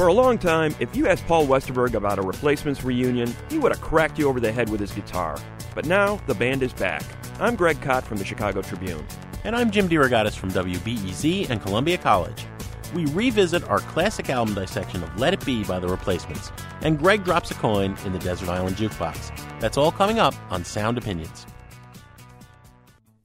[0.00, 3.70] For a long time, if you asked Paul Westerberg about a replacements reunion, he would
[3.70, 5.36] have cracked you over the head with his guitar.
[5.74, 7.02] But now, the band is back.
[7.38, 9.06] I'm Greg Kot from the Chicago Tribune.
[9.44, 12.46] And I'm Jim DeRogatis from WBEZ and Columbia College.
[12.94, 17.22] We revisit our classic album dissection of Let It Be by The Replacements, and Greg
[17.22, 19.60] drops a coin in the Desert Island Jukebox.
[19.60, 21.44] That's all coming up on Sound Opinions.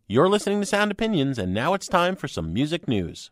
[0.08, 3.32] You're listening to Sound Opinions, and now it's time for some music news.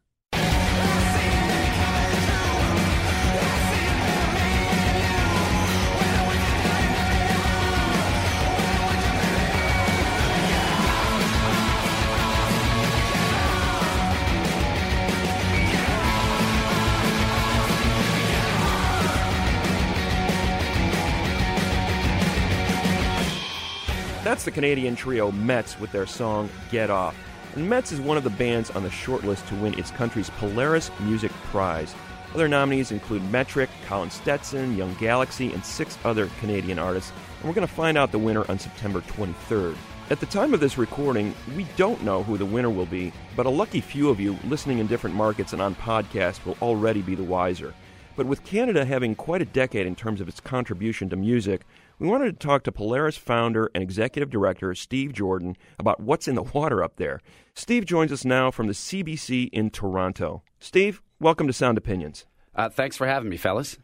[24.34, 27.16] That's the Canadian trio Metz with their song Get Off.
[27.54, 30.90] And Metz is one of the bands on the shortlist to win its country's Polaris
[31.02, 31.94] Music Prize.
[32.34, 37.54] Other nominees include Metric, Colin Stetson, Young Galaxy, and six other Canadian artists, and we're
[37.54, 39.76] going to find out the winner on September 23rd.
[40.10, 43.46] At the time of this recording, we don't know who the winner will be, but
[43.46, 47.14] a lucky few of you listening in different markets and on podcasts will already be
[47.14, 47.72] the wiser.
[48.16, 51.68] But with Canada having quite a decade in terms of its contribution to music,
[52.00, 56.36] we wanted to talk to Polaris founder and executive director Steve Jordan about what's in
[56.36, 57.22] the water up there.
[57.54, 60.44] Steve joins us now from the CBC in Toronto.
[60.60, 62.26] Steve, welcome to Sound Opinions.
[62.56, 63.78] Uh, thanks for having me, fellas.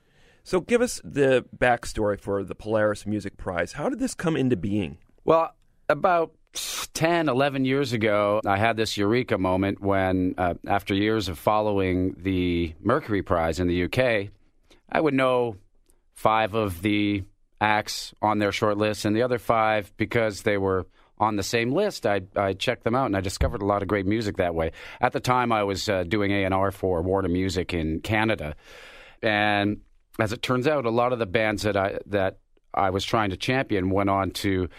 [0.44, 3.74] So, give us the backstory for the Polaris Music Prize.
[3.74, 4.98] How did this come into being?
[5.26, 5.54] Well,
[5.88, 6.34] about
[6.94, 12.16] 10, 11 years ago, I had this eureka moment when, uh, after years of following
[12.18, 14.32] the Mercury Prize in the UK,
[14.90, 15.58] I would know
[16.14, 17.24] five of the
[17.62, 20.86] acts on their short list, and the other five, because they were
[21.18, 23.88] on the same list, I, I checked them out, and I discovered a lot of
[23.88, 24.72] great music that way.
[25.02, 28.56] At the time, I was uh, doing A&R for Warner Music in Canada,
[29.22, 29.82] and
[30.20, 32.40] as it turns out, a lot of the bands that I that
[32.74, 34.70] I was trying to champion went on to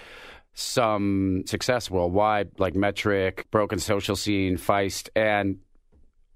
[0.54, 5.58] some success worldwide, like Metric, Broken Social Scene, Feist, and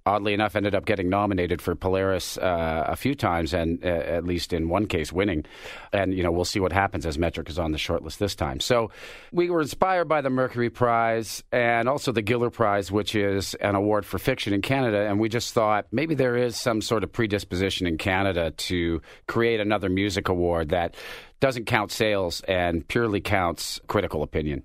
[0.07, 4.25] oddly enough, ended up getting nominated for Polaris uh, a few times, and uh, at
[4.25, 5.45] least in one case, winning.
[5.93, 8.61] And you know, we'll see what happens as Metric is on the shortlist this time.
[8.61, 8.91] So
[9.33, 13.75] we were inspired by the Mercury Prize and also the Giller Prize, which is an
[13.75, 15.07] award for fiction in Canada.
[15.07, 19.61] And we just thought maybe there is some sort of predisposition in Canada to create
[19.61, 20.95] another music award that
[21.41, 24.65] doesn't count sales and purely counts critical opinion.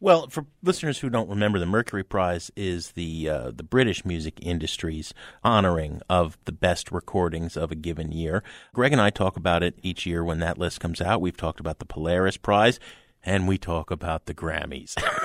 [0.00, 4.38] Well, for listeners who don't remember, the Mercury Prize is the uh, the British music
[4.42, 8.42] industry's honoring of the best recordings of a given year.
[8.74, 11.20] Greg and I talk about it each year when that list comes out.
[11.20, 12.78] We've talked about the Polaris Prize,
[13.22, 14.94] and we talk about the Grammys.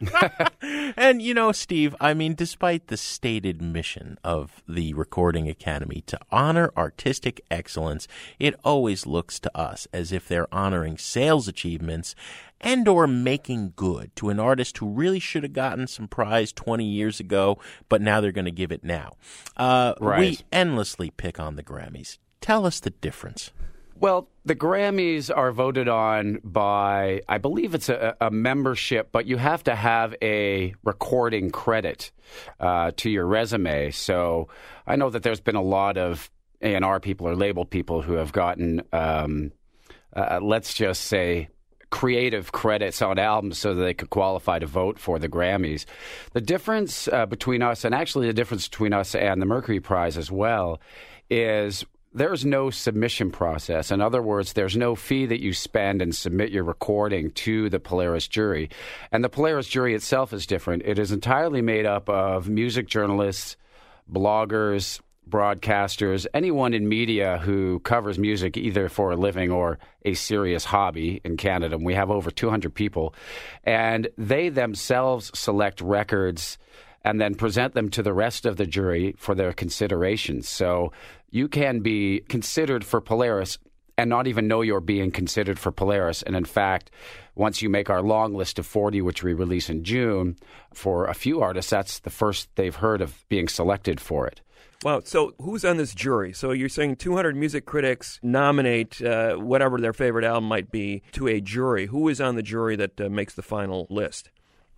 [0.96, 6.18] and you know, Steve, I mean, despite the stated mission of the Recording Academy to
[6.30, 8.08] honor artistic excellence,
[8.38, 12.14] it always looks to us as if they're honoring sales achievements
[12.60, 16.84] and or making good to an artist who really should have gotten some prize 20
[16.84, 17.58] years ago,
[17.88, 19.12] but now they're going to give it now.
[19.56, 20.18] Uh, Right.
[20.20, 22.18] We endlessly pick on the Grammys.
[22.40, 23.50] Tell us the difference.
[24.00, 29.36] Well, the Grammys are voted on by, I believe it's a, a membership, but you
[29.36, 32.10] have to have a recording credit
[32.58, 33.90] uh, to your resume.
[33.90, 34.48] So
[34.86, 36.30] I know that there's been a lot of
[36.62, 39.52] A&R people or label people who have gotten, um,
[40.16, 41.50] uh, let's just say,
[41.90, 45.84] creative credits on albums so that they could qualify to vote for the Grammys.
[46.32, 50.16] The difference uh, between us, and actually the difference between us and the Mercury Prize
[50.16, 50.80] as well,
[51.28, 53.90] is there's no submission process.
[53.90, 57.78] In other words, there's no fee that you spend and submit your recording to the
[57.78, 58.68] Polaris jury.
[59.12, 60.82] And the Polaris jury itself is different.
[60.84, 63.56] It is entirely made up of music journalists,
[64.10, 70.64] bloggers, broadcasters, anyone in media who covers music either for a living or a serious
[70.64, 71.76] hobby in Canada.
[71.76, 73.14] And we have over 200 people.
[73.62, 76.58] And they themselves select records
[77.04, 80.42] and then present them to the rest of the jury for their consideration.
[80.42, 80.92] So
[81.30, 83.58] you can be considered for Polaris
[83.96, 86.22] and not even know you're being considered for Polaris.
[86.22, 86.90] And in fact,
[87.34, 90.36] once you make our long list of 40, which we release in June,
[90.72, 94.40] for a few artists, that's the first they've heard of being selected for it.
[94.82, 95.02] Wow.
[95.04, 96.32] So who's on this jury?
[96.32, 101.28] So you're saying 200 music critics nominate uh, whatever their favorite album might be to
[101.28, 101.86] a jury.
[101.86, 104.30] Who is on the jury that uh, makes the final list?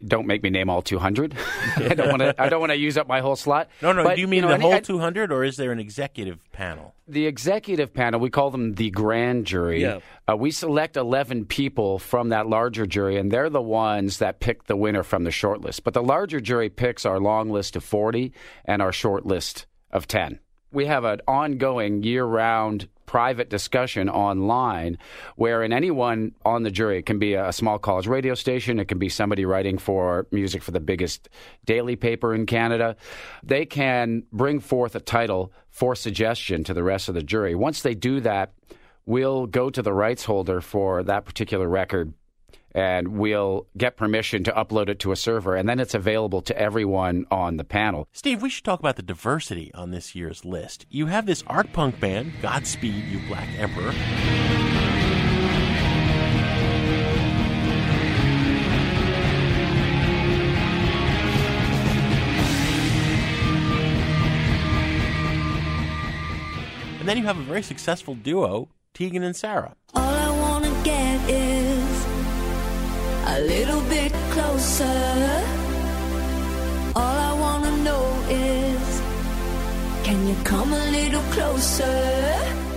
[0.07, 1.35] Don't make me name all 200.
[1.77, 2.35] I don't want to.
[2.41, 3.69] I don't want to use up my whole slot.
[3.81, 4.05] No, no.
[4.05, 6.95] But, do you mean know, the whole I- 200, or is there an executive panel?
[7.09, 9.83] The executive panel, we call them the grand jury.
[9.83, 9.99] Yeah.
[10.29, 14.65] Uh, we select 11 people from that larger jury, and they're the ones that pick
[14.65, 15.85] the winner from the short list.
[15.85, 18.33] But the larger jury picks our long list of 40
[18.65, 20.39] and our short list of 10.
[20.71, 24.97] We have an ongoing year round private discussion online
[25.37, 28.99] wherein anyone on the jury it can be a small college radio station it can
[28.99, 31.29] be somebody writing for music for the biggest
[31.67, 32.97] daily paper in canada
[33.43, 37.55] they can bring forth a title for suggestion to the rest of the jury.
[37.55, 38.53] Once they do that
[39.05, 42.15] we'll go to the rights holder for that particular record
[42.75, 46.59] and we'll get permission to upload it to a server and then it's available to
[46.59, 50.87] everyone on the panel Steve, we should talk about the diversity on this year's list.
[50.91, 53.93] You have this art punk band, Godspeed You Black Emperor.
[67.01, 69.75] And then you have a very successful duo, Tegan and Sarah.
[69.95, 71.62] All I wanna get is
[73.27, 75.45] a little bit closer.
[76.97, 79.03] All I wanna know is
[80.05, 82.72] can you come a little closer?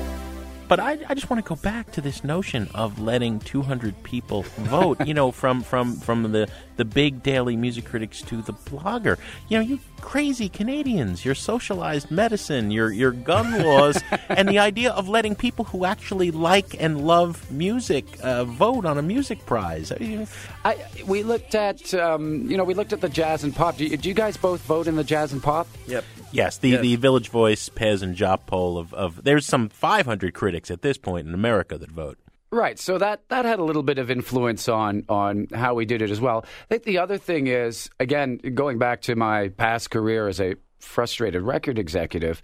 [0.68, 4.44] But I, I just want to go back to this notion of letting 200 people
[4.44, 5.06] vote.
[5.06, 9.18] you know, from from from the the big daily music critics to the blogger.
[9.48, 14.92] You know, you crazy Canadians, your socialized medicine, your your gun laws, and the idea
[14.92, 19.92] of letting people who actually like and love music uh, vote on a music prize.
[19.92, 20.28] I mean,
[20.64, 23.78] I, we looked at um, you know we looked at the Pazz and Jop.
[23.78, 25.68] Do you, do you guys both vote in the Pazz and Jop?
[25.88, 26.04] Yep.
[26.32, 30.55] Yes, the, the Village Voice, Pazz, and Jop poll of, of there's some 500 critics
[30.56, 32.18] at this point in America that vote.
[32.52, 32.80] Right.
[32.80, 36.10] So that that had a little bit of influence on on how we did it
[36.10, 36.46] as well.
[36.46, 40.56] I think the other thing is again going back to my past career as a
[40.80, 42.42] frustrated record executive.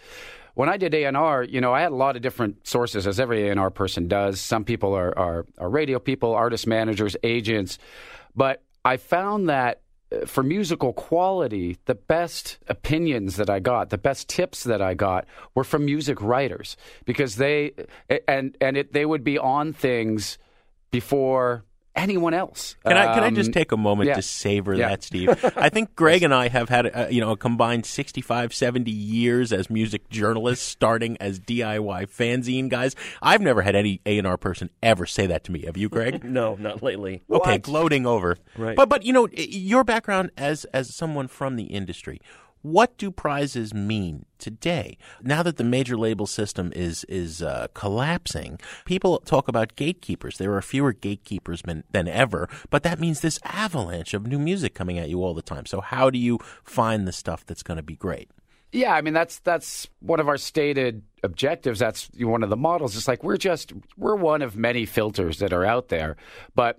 [0.53, 3.47] When I did A&R, you know, I had a lot of different sources, as every
[3.47, 4.41] A&R person does.
[4.41, 7.77] Some people are, are, are radio people, artist managers, agents.
[8.35, 9.80] But I found that
[10.25, 15.25] for musical quality, the best opinions that I got, the best tips that I got
[15.55, 16.75] were from music writers
[17.05, 17.73] because they
[18.27, 20.37] and and it, they would be on things
[20.91, 21.63] before
[21.95, 22.75] anyone else.
[22.85, 24.15] Can I can I Um, just take a moment yeah.
[24.15, 24.89] to savor Yeah.
[24.89, 25.29] that, Steve?
[25.57, 29.51] I think Greg and I have had uh, you know a combined 65, 70 years
[29.53, 32.95] as music journalists, starting as DIY fanzine guys.
[33.21, 35.65] I've never had any A and R person ever say that to me.
[35.65, 36.23] Have you, Greg?
[36.31, 37.23] No, not lately.
[37.29, 38.37] Okay, gloating over.
[38.57, 38.75] Right.
[38.75, 42.21] But but you know your background as as someone from the industry.
[42.61, 44.97] What do prizes mean today?
[45.21, 50.37] Now that the major label system is is uh, collapsing, people talk about gatekeepers.
[50.37, 54.75] There are fewer gatekeepers than, than ever, but that means this avalanche of new music
[54.75, 55.65] coming at you all the time.
[55.65, 58.29] So how do you find the stuff that's going to be great?
[58.71, 61.79] Yeah, I mean that's that's one of our stated objectives.
[61.79, 62.95] That's one of the models.
[62.95, 66.15] It's like we're just we're one of many filters that are out there,
[66.55, 66.77] but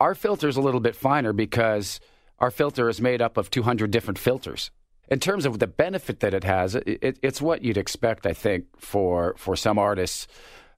[0.00, 2.00] our filter is a little bit finer because
[2.38, 4.70] our filter is made up of 200 different filters.
[5.08, 8.32] In terms of the benefit that it has, it, it, it's what you'd expect, I
[8.32, 10.26] think, for for some artists.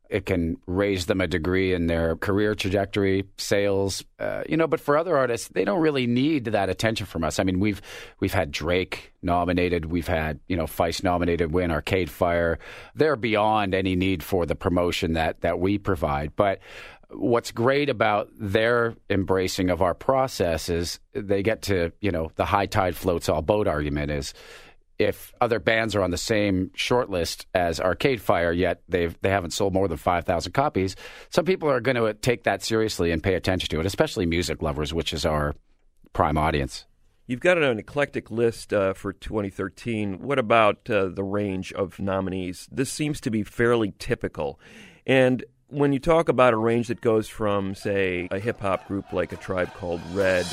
[0.09, 4.69] It can raise them a degree in their career trajectory, sales, uh, you know.
[4.69, 7.41] But for other artists, they don't really need that attention from us.
[7.41, 7.83] I mean, we've
[8.21, 12.61] we've had Drake nominated, we've had you know Feist nominated, win Arcade Fire.
[12.95, 16.37] They're beyond any need for the promotion that that we provide.
[16.37, 16.61] But
[17.11, 22.45] what's great about their embracing of our process is they get to you know the
[22.45, 24.35] high tide floats all boat argument is
[24.99, 29.29] if other bands are on the same short list as Arcade Fire, yet they've they
[29.29, 30.97] haven't sold more than five thousand copies,
[31.29, 34.63] some people are going to take that seriously and pay attention to it, especially music
[34.63, 35.55] lovers, which is our
[36.13, 36.87] prime audience.
[37.27, 40.21] You've got an eclectic list uh, for 2013.
[40.21, 42.69] What about uh, the range of nominees?
[42.71, 44.61] This seems to be fairly typical.
[45.07, 49.13] And when you talk about a range that goes from, say, a hip hop group
[49.13, 50.47] like a tribe called Red.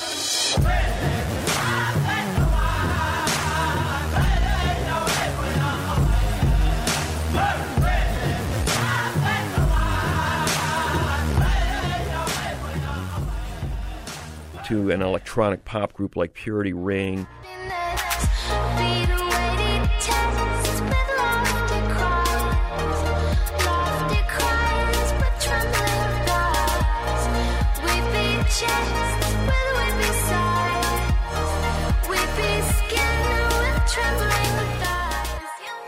[14.68, 17.28] To an electronic pop group like Purity Ring.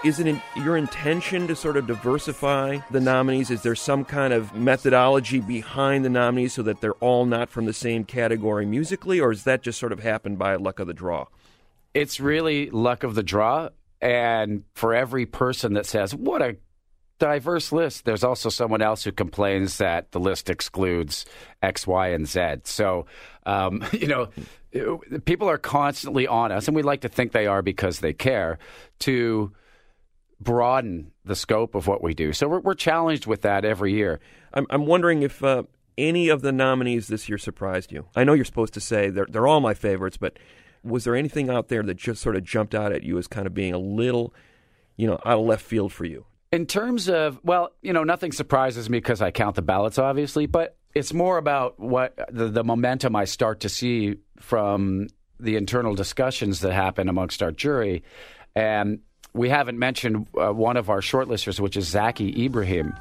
[0.06, 3.50] Is it in your intention to sort of diversify the nominees?
[3.50, 7.66] Is there some kind of methodology behind the nominees so that they're all not from
[7.66, 10.94] the same category musically, or is that just sort of happened by luck of the
[10.94, 11.26] draw?
[11.96, 13.70] It's really luck of the draw.
[14.00, 16.58] And for every person that says, what a
[17.20, 21.26] diverse list, there's also someone else who complains that the list excludes
[21.62, 22.58] X, Y, and Z.
[22.64, 23.06] So,
[23.46, 24.30] um, you know,
[25.26, 28.58] people are constantly on us, and we like to think they are because they care,
[29.00, 29.54] to
[30.40, 32.34] broaden the scope of what we do.
[32.34, 34.20] So we're, we're challenged with that every year.
[34.54, 35.64] I'm, I'm wondering if uh,
[35.98, 38.06] any of the nominees this year surprised you.
[38.16, 40.38] I know you're supposed to say they're, they're all my favorites, but
[40.84, 43.48] was there anything out there that just sort of jumped out at you as kind
[43.48, 44.34] of being a little,
[44.98, 46.26] you know, out of left field for you?
[46.52, 50.46] In terms of, well, you know, nothing surprises me because I count the ballots, obviously,
[50.46, 55.08] but it's more about what the, the momentum I start to see from
[55.40, 58.04] the internal discussions that happen amongst our jury.
[58.56, 59.00] And
[59.34, 62.96] we haven't mentioned uh, one of our shortlisters, which is Zaki Ibrahim,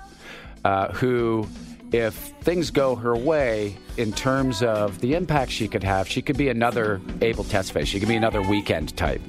[0.65, 1.47] uh, who,
[1.93, 6.37] if things go her way in terms of the impact she could have, she could
[6.37, 7.87] be another Abel Tesfaye.
[7.87, 9.23] She could be another Weeknd type.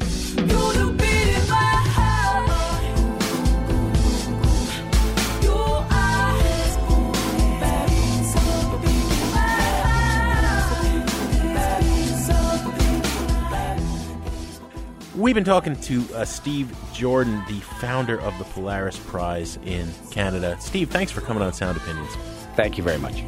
[15.16, 20.58] We've been talking to uh, Steve Jordan, the founder of the Polaris Prize in Canada.
[20.60, 22.14] Steve, thanks for coming on Sound Opinions.
[22.58, 23.24] Thank you very much.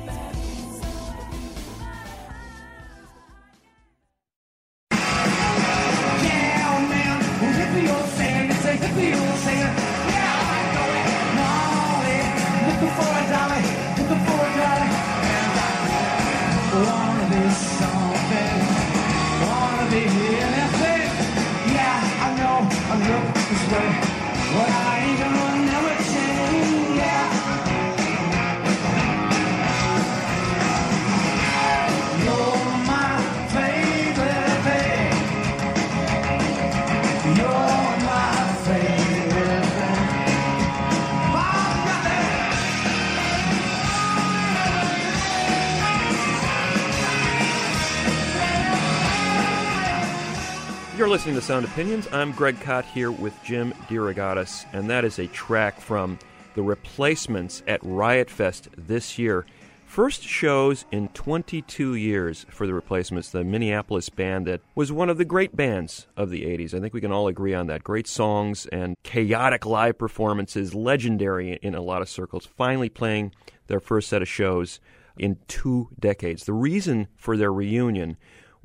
[51.27, 52.07] Listening to Sound Opinions.
[52.13, 56.17] I'm Greg Kot here with Jim DeRogatis, and that is a track from
[56.55, 59.45] The Replacements at Riot Fest this year.
[59.85, 65.17] First shows in 22 years for The Replacements, the Minneapolis band that was one of
[65.17, 66.73] the great bands of the 80s.
[66.73, 67.83] I think we can all agree on that.
[67.83, 73.33] Great songs and chaotic live performances, legendary in a lot of circles, finally playing
[73.67, 74.79] their first set of shows
[75.17, 76.45] in two decades.
[76.45, 78.15] The reason for their reunion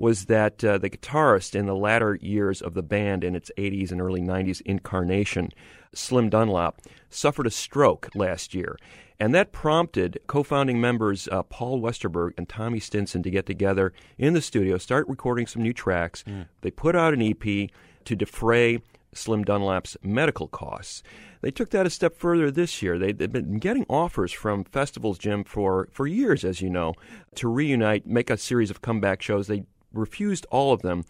[0.03, 3.93] was that uh, the guitarist in the latter years of the band in its 80s
[3.93, 5.51] and early 90s incarnation,
[5.95, 8.77] Slim Dunlap, suffered a stroke last year.
[9.21, 13.93] And that prompted co founding members uh, Paul Westerberg and Tommy Stinson to get together
[14.19, 16.25] in the studio, start recording some new tracks.
[16.27, 16.49] Mm.
[16.63, 17.71] They put out an EP
[18.05, 18.81] to defray
[19.15, 21.05] Slim Dunlap's medical costs.
[21.43, 22.99] They took that a step further this year.
[22.99, 26.95] They, have been getting offers from festivals, Jim, for, for years, as you know,
[27.37, 29.47] to reunite, make a series of comeback shows.
[29.47, 31.05] They refused all of them.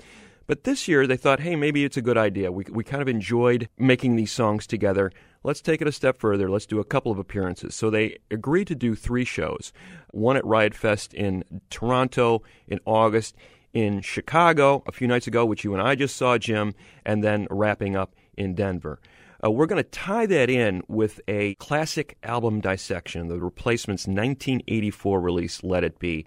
[0.46, 2.52] But this year they thought, hey, maybe it's a good idea.
[2.52, 5.12] We, we kind of enjoyed making these songs together.
[5.44, 6.50] Let's take it a step further.
[6.50, 7.74] Let's do a couple of appearances.
[7.74, 9.72] So they agreed to do three shows
[10.10, 13.36] one at Riot Fest in Toronto in August,
[13.72, 16.74] in Chicago a few nights ago, which you and I just saw, Jim,
[17.04, 19.00] and then wrapping up in Denver.
[19.44, 25.20] Uh, we're going to tie that in with a classic album dissection, the replacement's 1984
[25.20, 26.26] release, Let It Be.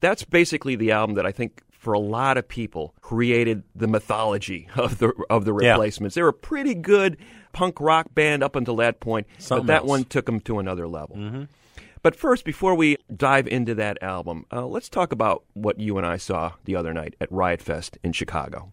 [0.00, 4.68] That's basically the album that I think for a lot of people, created the mythology
[4.76, 5.72] of the of the Yeah.
[5.72, 6.14] replacements.
[6.14, 7.16] They were a pretty good
[7.52, 9.88] punk rock band up until that point, Something but that else.
[9.88, 11.48] one took them to another level.
[12.04, 16.06] But first, before we dive into that album, uh, let's talk about what you and
[16.06, 18.72] I saw the other night at Riot Fest in Chicago.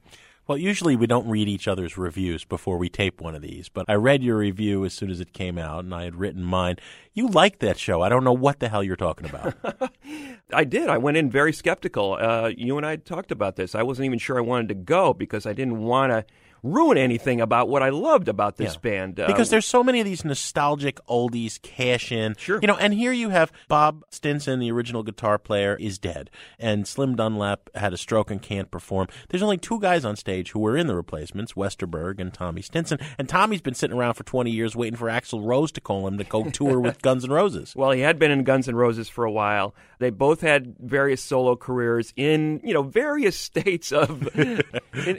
[0.49, 3.85] Well, usually we don't read each other's reviews before we tape one of these, but
[3.87, 6.77] I read your review as soon as it came out, and I had written mine.
[7.13, 8.01] You liked that show.
[8.01, 9.53] I don't know what the hell you're talking about.
[10.51, 10.89] I did.
[10.89, 12.17] I went in very skeptical.
[12.19, 13.75] Uh, you and I talked about this.
[13.75, 16.25] I wasn't even sure I wanted to go because I didn't want to
[16.63, 18.79] ruin anything about what I loved about this Yeah.
[18.81, 19.19] band.
[19.19, 22.35] Uh, because there's so many of these nostalgic oldies cash in.
[22.37, 22.59] Sure.
[22.61, 26.87] You know, and here you have Bob Stinson, the original guitar player, is dead, and
[26.87, 29.07] Slim Dunlap had a stroke and can't perform.
[29.29, 32.99] There's only two guys on stage who were in the replacements, Westerberg and Tommy Stinson,
[33.17, 36.17] and Tommy's been sitting around for 20 years waiting for Axl Rose to call him
[36.17, 37.73] to go tour with Guns N' Roses.
[37.75, 39.73] Well, he had been in Guns N' Roses for a while.
[39.99, 44.29] They both had various solo careers in, you know, various states of.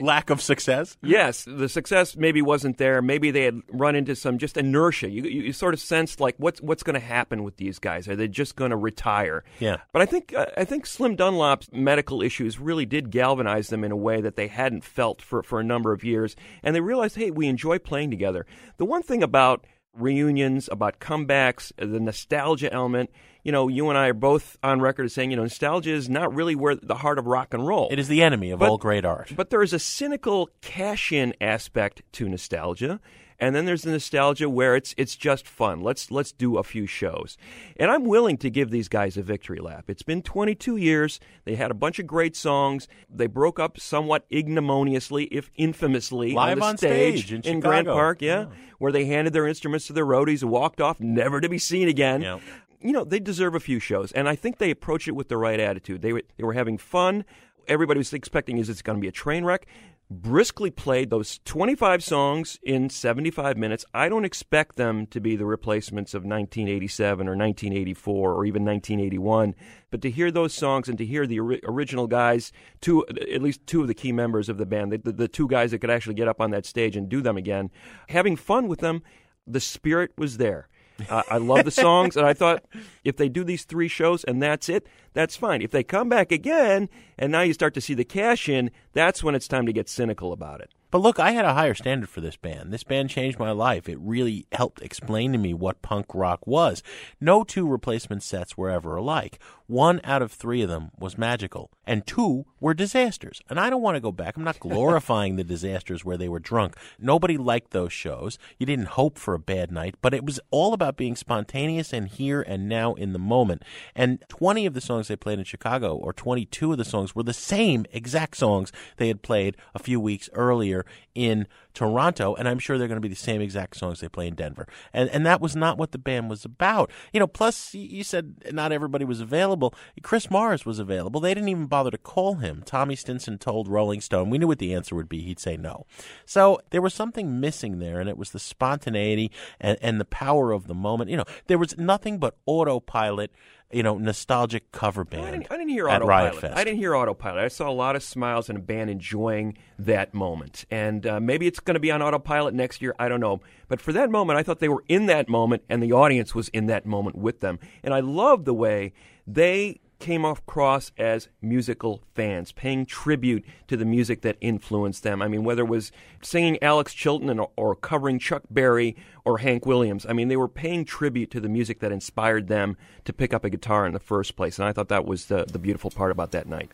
[0.01, 0.97] Lack of success.
[1.01, 3.01] yes, the success maybe wasn't there.
[3.01, 5.09] Maybe they had run into some just inertia.
[5.09, 8.07] You, you, you sort of sensed like what's what's going to happen with these guys?
[8.07, 9.43] Are they just going to retire?
[9.59, 9.77] Yeah.
[9.91, 13.91] But I think uh, I think Slim Dunlap's medical issues really did galvanize them in
[13.91, 17.15] a way that they hadn't felt for for a number of years, and they realized,
[17.15, 18.45] hey, we enjoy playing together.
[18.77, 23.09] The one thing about reunions, about comebacks, the nostalgia element.
[23.43, 26.07] You know, you and I are both on record as saying, you know, nostalgia is
[26.09, 27.87] not really where the heart of rock and roll.
[27.91, 29.33] It is the enemy of But- all great art.
[29.35, 32.99] But there is a cynical cash in aspect to nostalgia.
[33.41, 35.81] And then there's the nostalgia where it's it's just fun.
[35.81, 37.37] Let's let's do a few shows.
[37.75, 39.85] And I'm willing to give these guys a victory lap.
[39.89, 41.19] It's been 22 years.
[41.43, 42.87] They had a bunch of great songs.
[43.09, 47.93] They broke up somewhat ignominiously, if infamously, Live on on stage in Grant Chicago.
[47.93, 48.45] Park, yeah,
[48.77, 51.87] where they handed their instruments to their roadies and walked off, never to be seen
[51.87, 52.39] again Yeah.
[52.79, 55.37] you know, they deserve a few shows, and I think they approach it with the
[55.37, 56.01] right attitude.
[56.03, 57.25] They were, they were having fun.
[57.67, 59.67] Everybody was expecting is it's going to be a train wreck.
[60.13, 63.85] Briskly played those 25 songs in 75 minutes.
[63.93, 69.55] I don't expect them to be the replacements of 1987 or 1984 or even 1981,
[69.89, 73.65] but to hear those songs and to hear the ori- original guys, two at least
[73.65, 75.89] two of the key members of the band, the, the, the two guys that could
[75.89, 77.71] actually get up on that stage and do them again,
[78.09, 79.03] having fun with them,
[79.47, 80.67] the spirit was there.
[81.09, 82.63] I I love the songs, and I thought
[83.03, 85.61] if they do these three shows and that's it, that's fine.
[85.61, 89.23] If they come back again and now you start to see the cash in, that's
[89.23, 90.71] when it's time to get cynical about it.
[90.91, 92.73] But look, I had a higher standard for this band.
[92.73, 93.87] This band changed my life.
[93.87, 96.83] It really helped explain to me what punk rock was.
[97.21, 99.39] No two replacement sets were ever alike.
[99.71, 103.41] One out of three of them was magical, and two were disasters.
[103.49, 104.35] And I don't want to go back.
[104.35, 106.75] I'm not glorifying the disasters where they were drunk.
[106.99, 108.37] Nobody liked those shows.
[108.59, 112.09] You didn't hope for a bad night, but it was all about being spontaneous and
[112.09, 113.63] here and now in the moment.
[113.95, 117.23] And 20 of the songs they played in Chicago, or 22 of the songs, were
[117.23, 122.59] the same exact songs they had played a few weeks earlier in Toronto, and I'm
[122.59, 124.67] sure they're going to be the same exact songs they play in Denver.
[124.93, 126.91] And and that was not what the band was about.
[127.13, 129.73] You know, plus you said not everybody was available.
[130.01, 131.21] Chris Mars was available.
[131.21, 132.63] They didn't even bother to call him.
[132.65, 135.21] Tommy Stinson told Rolling Stone, we knew what the answer would be.
[135.21, 135.85] He'd say no.
[136.25, 140.51] So there was something missing there, and it was the spontaneity and, and the power
[140.51, 141.09] of the moment.
[141.09, 143.31] You know, there was nothing but autopilot,
[143.73, 145.25] you know, nostalgic cover band.
[145.25, 146.41] I didn't, I didn't hear at Riot Autopilot.
[146.41, 146.57] Fest.
[146.57, 147.43] I didn't hear Autopilot.
[147.43, 150.65] I saw a lot of smiles and a band enjoying that moment.
[150.71, 152.95] And uh, maybe it's going to be on Autopilot next year.
[152.97, 153.41] I don't know.
[153.67, 156.49] But for that moment, I thought they were in that moment, and the audience was
[156.49, 157.59] in that moment with them.
[157.83, 158.93] And I love the way
[159.27, 165.21] they came across as musical fans, paying tribute to the music that influenced them.
[165.21, 169.65] I mean, whether it was singing Alex Chilton and, or covering Chuck Berry or Hank
[169.65, 173.33] Williams, I mean, they were paying tribute to the music that inspired them to pick
[173.33, 174.57] up a guitar in the first place.
[174.59, 176.71] And I thought that was the, the beautiful part about that night.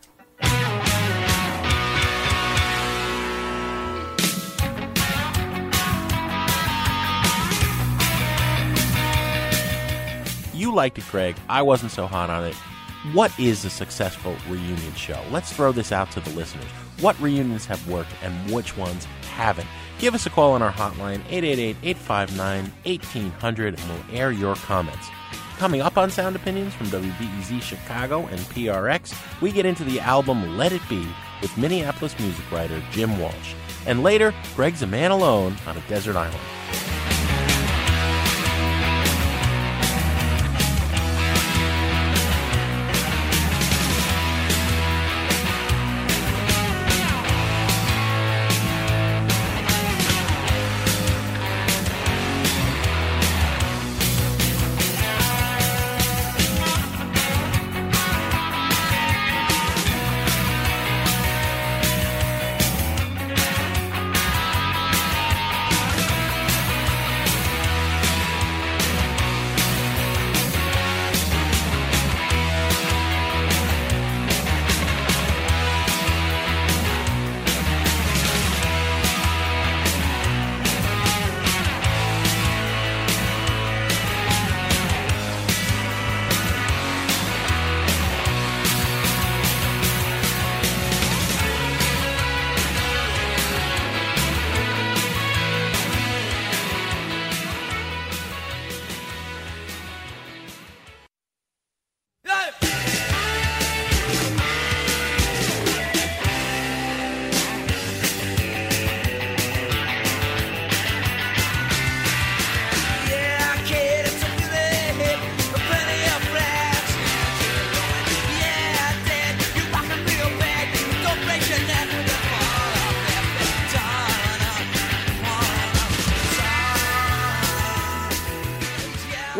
[10.54, 11.36] You liked it, Greg.
[11.48, 12.56] I wasn't so hot on it.
[13.12, 15.22] What is a successful reunion show?
[15.30, 16.66] Let's throw this out to the listeners.
[17.00, 19.68] What reunions have worked and which ones haven't?
[20.00, 25.08] Give us a call on our hotline, 888 859 1800, and we'll air your comments.
[25.58, 30.56] Coming up on Sound Opinions from WBEZ Chicago and PRX, we get into the album
[30.56, 31.06] Let It Be
[31.40, 33.54] with Minneapolis music writer Jim Walsh.
[33.86, 36.87] And later, Greg's a man alone on a desert island.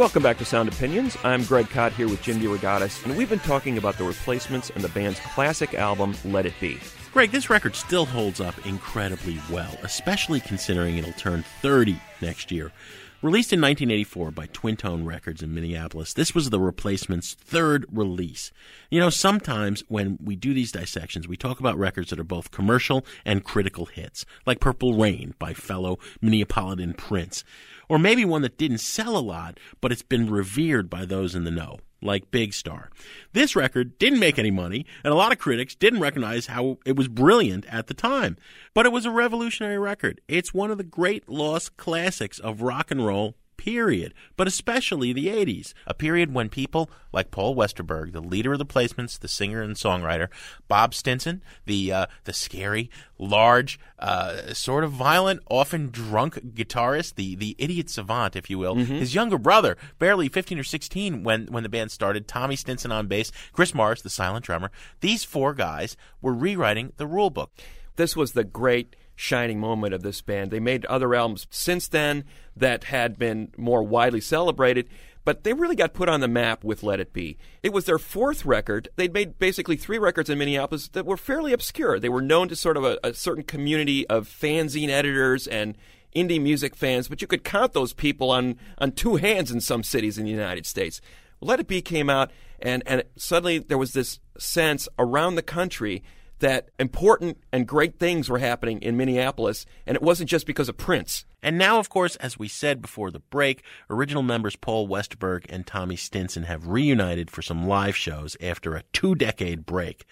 [0.08, 1.18] Welcome back to Sound Opinions.
[1.22, 4.82] I'm Greg Kot here with Jim DeRogatis, and we've been talking about the replacements and
[4.82, 6.80] the band's classic album, Let It Be.
[7.12, 12.72] Greg, this record still holds up incredibly well, especially considering it'll turn 30 next year.
[13.20, 18.52] Released in 1984 by Twin Tone Records in Minneapolis, this was the replacement's third release.
[18.90, 22.52] You know, sometimes when we do these dissections, we talk about records that are both
[22.52, 27.42] commercial and critical hits, like Purple Rain by fellow Minneapolitan Prince.
[27.88, 31.44] Or maybe one that didn't sell a lot, but it's been revered by those in
[31.44, 32.90] the know like Big Star.
[33.32, 36.96] This record didn't make any money, and a lot of critics didn't recognize how it
[36.96, 38.36] was brilliant at the time.
[38.74, 40.20] But it was a revolutionary record.
[40.28, 45.26] It's one of the great lost classics of rock and roll period, but especially the
[45.26, 49.60] 80s, a period when people like Paul Westerberg, the leader of the placements, the singer
[49.60, 50.28] and songwriter,
[50.68, 57.34] Bob Stinson, the uh, the scary, large, uh, sort of violent, often drunk guitarist, the
[57.36, 58.94] the idiot savant, if you will, Mm-hmm.
[58.94, 63.06] his younger brother, barely 15 or 16 when when the band started, Tommy Stinson on
[63.08, 64.70] bass, Chris Mars, the silent drummer.
[65.00, 67.50] These four guys were rewriting the rule book.
[67.96, 70.52] This was the great shining moment of this band.
[70.52, 72.22] They made other albums since then
[72.56, 74.88] that had been more widely celebrated,
[75.24, 77.36] but they really got put on the map with Let It Be.
[77.60, 78.88] It was their fourth record.
[78.94, 81.98] They'd made basically three records in Minneapolis that were fairly obscure.
[81.98, 85.76] They were known to sort of a, a certain community of fanzine editors and
[86.14, 89.82] indie music fans, but you could count those people on, on two hands in some
[89.82, 91.00] cities in the United States.
[91.40, 96.04] Let It Be came out, and, and suddenly there was this sense around the country
[96.40, 100.76] that important and great things were happening in Minneapolis, and it wasn't just because of
[100.76, 101.24] Prince.
[101.42, 105.66] And now, of course, as we said before the break, original members Paul Westerberg and
[105.66, 110.04] Tommy Stinson have reunited for some live shows after a two decade break.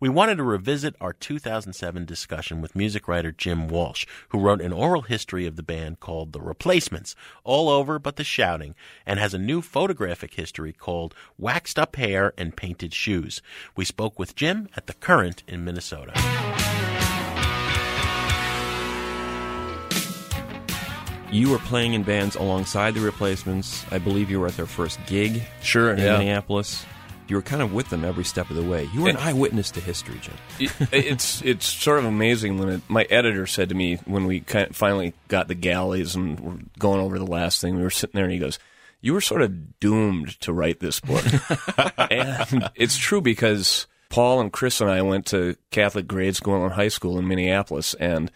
[0.00, 4.72] We wanted to revisit our 2007 discussion with music writer Jim Walsh, who wrote an
[4.72, 7.14] oral history of the band called The Replacements,
[7.44, 8.74] all over but the shouting,
[9.06, 13.40] and has a new photographic history called Waxed Up Hair and Painted Shoes.
[13.76, 16.12] We spoke with Jim at The Current in Minnesota.
[21.32, 23.84] You were playing in bands alongside the replacements.
[23.90, 26.18] I believe you were at their first gig Sure, in yeah.
[26.18, 26.84] Minneapolis.
[27.28, 28.88] You were kind of with them every step of the way.
[28.92, 30.34] You were an It- eyewitness to history, Jim.
[30.92, 34.68] It's it's sort of amazing when it, my editor said to me when we kind
[34.68, 38.14] of finally got the galleys and were going over the last thing, we were sitting
[38.16, 38.58] there and he goes,
[39.00, 41.24] "You were sort of doomed to write this book,"
[42.10, 46.74] and it's true because Paul and Chris and I went to Catholic grade school and
[46.74, 48.30] high school in Minneapolis, and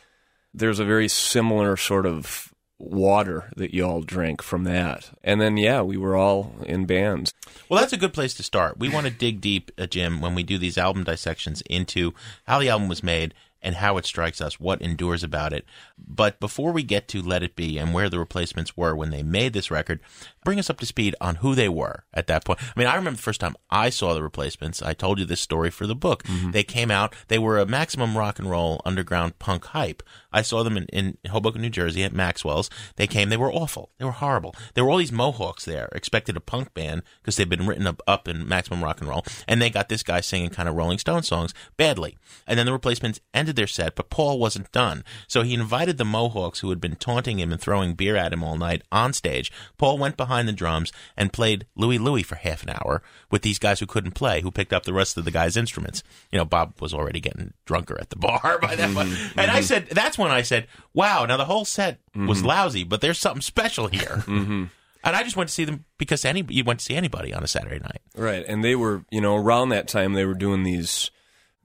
[0.54, 5.10] there's a very similar sort of water that you all drank from that.
[5.24, 7.32] And then yeah, we were all in bands.
[7.68, 8.78] Well, that's a good place to start.
[8.78, 12.14] We want to dig deep, uh, Jim, when we do these album dissections into
[12.46, 15.64] how the album was made and how it strikes us, what endures about it.
[15.98, 19.22] But before we get to Let It Be and where the replacements were when they
[19.22, 20.00] made this record,
[20.46, 22.60] bring us up to speed on who they were at that point.
[22.62, 24.80] I mean, I remember the first time I saw the replacements.
[24.80, 26.22] I told you this story for the book.
[26.22, 26.52] Mm-hmm.
[26.52, 30.04] They came out, they were a maximum rock and roll underground punk hype.
[30.32, 32.70] I saw them in, in Hoboken, New Jersey at Maxwell's.
[32.94, 33.90] They came, they were awful.
[33.98, 34.54] They were horrible.
[34.74, 38.00] There were all these Mohawks there, expected a punk band because they'd been written up,
[38.06, 39.24] up in maximum rock and roll.
[39.48, 42.18] And they got this guy singing kind of Rolling Stone songs badly.
[42.46, 45.02] And then the replacements ended their set, but Paul wasn't done.
[45.26, 48.44] So he invited the Mohawks who had been taunting him and throwing beer at him
[48.44, 49.50] all night on stage.
[49.78, 53.58] Paul went behind the drums and played Louie Louie for half an hour with these
[53.58, 56.02] guys who couldn't play, who picked up the rest of the guys' instruments.
[56.30, 59.08] You know, Bob was already getting drunker at the bar by that point.
[59.08, 59.40] Mm-hmm.
[59.40, 59.64] And I mm-hmm.
[59.64, 62.46] said, that's when I said, wow, now the whole set was mm-hmm.
[62.46, 64.24] lousy, but there's something special here.
[65.06, 67.44] And I just went to see them because any you went to see anybody on
[67.44, 68.00] a Saturday night.
[68.16, 71.12] Right, and they were, you know, around that time they were doing these.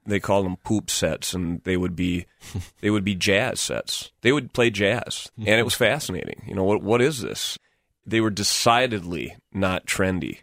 [0.06, 2.26] They called them poop sets, and they would be,
[2.80, 4.12] they would be jazz sets.
[4.22, 6.42] They would play jazz, and it was fascinating.
[6.46, 7.58] You know, what what is this?
[8.06, 10.38] They were decidedly not trendy,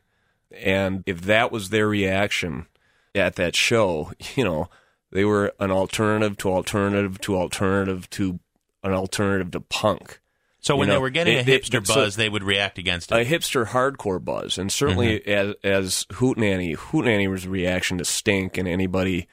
[0.55, 2.67] and if that was their reaction
[3.15, 4.69] at that show, you know,
[5.11, 8.39] they were an alternative to alternative to alternative to
[8.83, 10.19] an alternative to punk.
[10.61, 13.11] So when You they were getting they- a hipster so- buzz, they would react against
[13.11, 13.15] it.
[13.15, 15.31] a hipster hardcore buzz, and certainly Mm-hmm.
[15.31, 19.27] as as Hootenanny, Hootenanny was a reaction to Stink and anybody,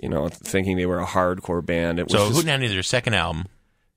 [0.00, 1.98] you know, thinking they were a hardcore band.
[1.98, 3.46] It was so just, Hootenanny is their second album.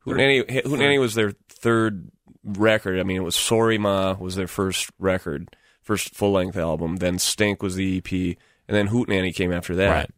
[0.06, 2.10] Hootenanny, Hootenanny was their third
[2.58, 3.00] record.
[3.00, 6.98] I mean, it was Sorry Ma was their first record, first full length album.
[6.98, 8.12] Then Stink was the EP,
[8.68, 9.90] and then Hootenanny came after that.
[9.90, 10.12] Right.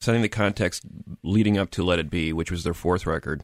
[0.00, 0.82] Setting the context
[1.22, 3.42] leading up to Let It Be, which was their fourth record,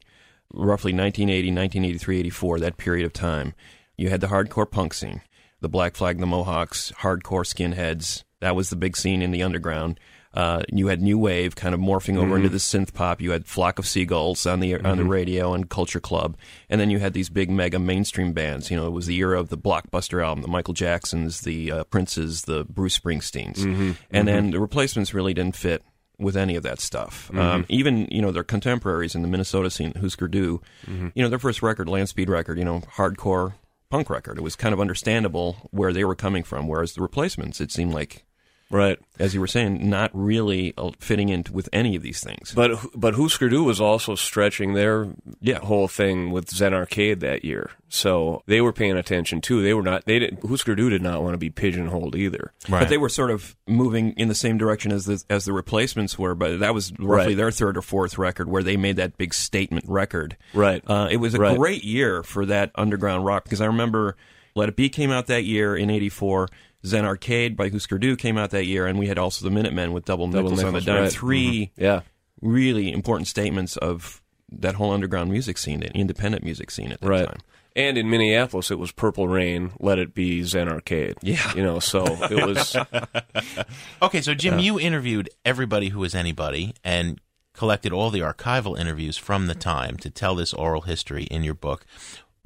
[0.53, 3.55] roughly 1980, 1983, 84, that period of time,
[3.96, 5.22] you had the hardcore punk scene,
[5.61, 8.24] the Black Flag, the Mohawks, hardcore skinheads.
[8.40, 10.00] That was the big scene in the underground.
[10.32, 13.20] Uh, you had new wave kind of morphing over into the synth pop.
[13.20, 16.36] You had Flock of Seagulls on the on the radio and Culture Club,
[16.68, 18.70] and then you had these big mega mainstream bands.
[18.70, 21.84] You know, it was the era of the blockbuster album, the Michael Jacksons, the uh,
[21.84, 25.82] Princes, the Bruce Springsteens, and then the replacements really didn't fit
[26.16, 27.30] with any of that stuff.
[27.34, 31.38] Um, even you know their contemporaries in the Minnesota scene, Husker Du, you know their
[31.40, 33.54] first record, Land Speed record, you know hardcore
[33.88, 34.38] punk record.
[34.38, 36.68] It was kind of understandable where they were coming from.
[36.68, 38.24] Whereas the replacements, it seemed like,
[38.70, 38.98] Right.
[39.18, 42.52] as you were saying, not really uh, fitting in with any of these things.
[42.54, 45.09] But but Husker Du was also stretching their
[45.40, 45.59] Yeah.
[45.59, 49.61] whole thing with Zen Arcade that year, so they were paying attention too.
[49.62, 50.04] They were not.
[50.04, 50.46] They didn't.
[50.48, 52.52] Husker Du did not want to be pigeonholed either.
[52.68, 52.80] Right.
[52.80, 56.18] But they were sort of moving in the same direction as the as the replacements
[56.18, 56.35] were.
[56.35, 57.37] But that was roughly Right.
[57.37, 60.37] their third or fourth record where they made that big statement record.
[60.54, 60.83] Right.
[60.87, 61.56] Uh, it was a Right.
[61.59, 64.16] great year for that underground rock because I remember
[64.54, 66.48] Let It Be came out that year in '84.
[66.84, 69.92] Zen Arcade by Husker Du came out that year, and we had also the Minutemen
[69.92, 71.02] with Double Double Nickels on the dime.
[71.02, 71.12] right.
[71.12, 71.82] 3 mm-hmm.
[71.82, 72.00] Yeah.
[72.40, 77.08] really important statements of that whole underground music scene, the independent music scene at that
[77.08, 77.26] Right.
[77.26, 77.40] time.
[77.76, 81.16] And in Minneapolis, it was Purple Rain, Let It Be, Zen Arcade.
[81.22, 81.54] Yeah.
[81.54, 82.76] You know, so it was.
[84.02, 87.20] Okay, so Jim, you interviewed everybody who was anybody and
[87.52, 91.54] collected all the archival interviews from the time to tell this oral history in your
[91.54, 91.84] book.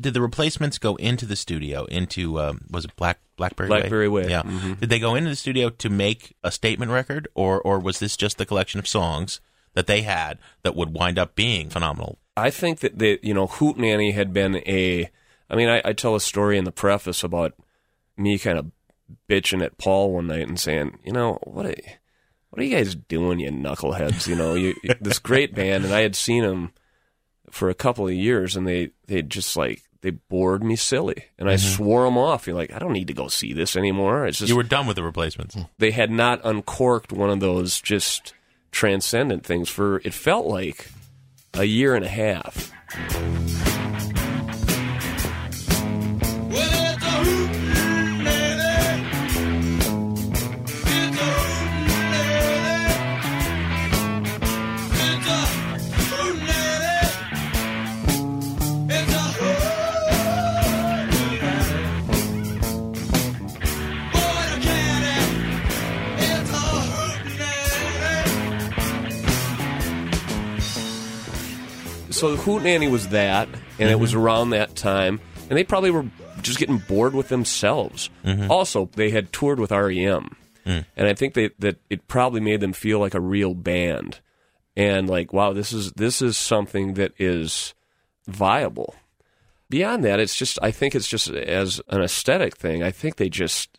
[0.01, 4.29] Did the replacements go into the studio into um, was it Black Blackberry Blackberry Way.
[4.29, 4.43] Yeah.
[4.43, 4.81] Mhm.
[4.81, 8.17] Did they go into the studio to make a statement record, or or was this
[8.17, 9.41] just the collection of songs
[9.75, 12.19] that they had that would wind up being phenomenal?
[12.37, 15.11] I think that the you know Hootenanny had been a.
[15.51, 17.53] I mean, I, I tell a story in the preface about
[18.17, 18.71] me kind of
[19.29, 21.75] bitching at Paul one night and saying, you know, what are,
[22.51, 24.27] what are you guys doing, you knuckleheads?
[24.27, 26.73] You know, you this great band, and I had seen them
[27.55, 31.49] for a couple of years, and they they just like they bored me silly, and
[31.49, 31.77] I mm-hmm.
[31.77, 32.47] swore them off.
[32.47, 34.27] You're like, I don't need to go see this anymore.
[34.27, 35.55] It's just You were done with the replacements.
[35.55, 35.69] Mm.
[35.79, 38.35] they had not uncorked one of those just
[38.71, 40.91] transcendent things for it felt like
[41.55, 43.74] a year and a half.
[72.25, 74.21] So the Hootenanny was that, and it was mm-hmm.
[74.21, 76.07] around that time, and they probably were
[76.41, 78.09] just getting bored with themselves.
[78.25, 78.51] Mm-hmm.
[78.51, 80.35] Also, they had toured with REM,
[80.65, 80.87] mm.
[80.97, 84.21] and I think they, that it probably made them feel like a real band,
[84.75, 87.75] and like, wow, this is this is something that is
[88.27, 88.95] viable.
[89.69, 92.83] Beyond that, it's just I think it's just as an aesthetic thing.
[92.83, 93.79] I think they just,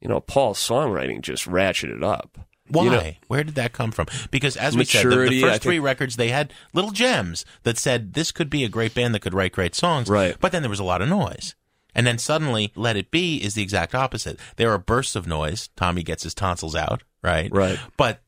[0.00, 2.38] you know, Paul's songwriting just ratcheted up.
[2.72, 2.84] Why?
[2.84, 4.06] You know, Where did that come from?
[4.30, 8.14] Because as we said, the, the first three records they had little gems that said
[8.14, 10.08] this could be a great band that could write great songs.
[10.08, 10.36] Right.
[10.40, 11.54] But then there was a lot of noise.
[11.94, 14.38] And then suddenly, Let It Be is the exact opposite.
[14.56, 15.68] There are bursts of noise.
[15.76, 17.50] Tommy gets his tonsils out, right?
[17.52, 17.78] Right.
[17.98, 18.22] But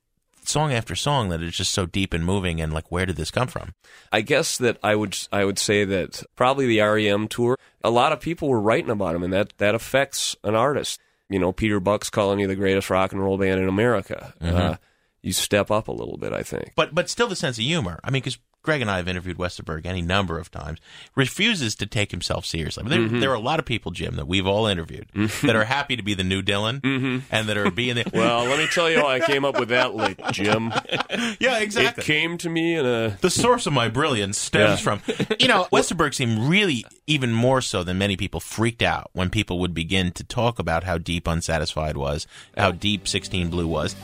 [0.45, 3.31] song after song that is just so deep and moving, and like, where did this
[3.31, 3.73] come from?
[4.13, 7.57] I guess that I would I would say that probably the REM tour.
[7.83, 11.01] A lot of people were writing about him, and that that affects an artist.
[11.31, 14.35] You know, Peter Buck's calling you the greatest rock and roll band in America.
[14.41, 14.77] Uh,
[15.23, 16.73] you step up a little bit, I think.
[16.77, 17.99] But but still the sense of humor.
[18.05, 20.81] I mean, because Greg and I have interviewed Westerberg any number of times.
[21.15, 22.81] Refuses to take himself seriously.
[22.81, 23.21] I mean, there, mm-hmm.
[23.21, 25.47] there are a lot of people, Jim, that we've all interviewed mm-hmm.
[25.47, 27.19] that are happy to be the new Dylan mm-hmm.
[27.31, 29.69] and that are being the Well, let me tell you how I came up with
[29.69, 30.73] that lick, Jim.
[31.39, 32.03] yeah exactly.
[32.03, 34.97] It came to me in a the source of my brilliance stems Yeah.
[34.97, 35.03] from
[35.39, 39.59] you know Westerberg seemed really even more so than many people freaked out when people
[39.59, 43.95] would begin to talk about how deep Unsatisfied was, how deep 16 Blue was.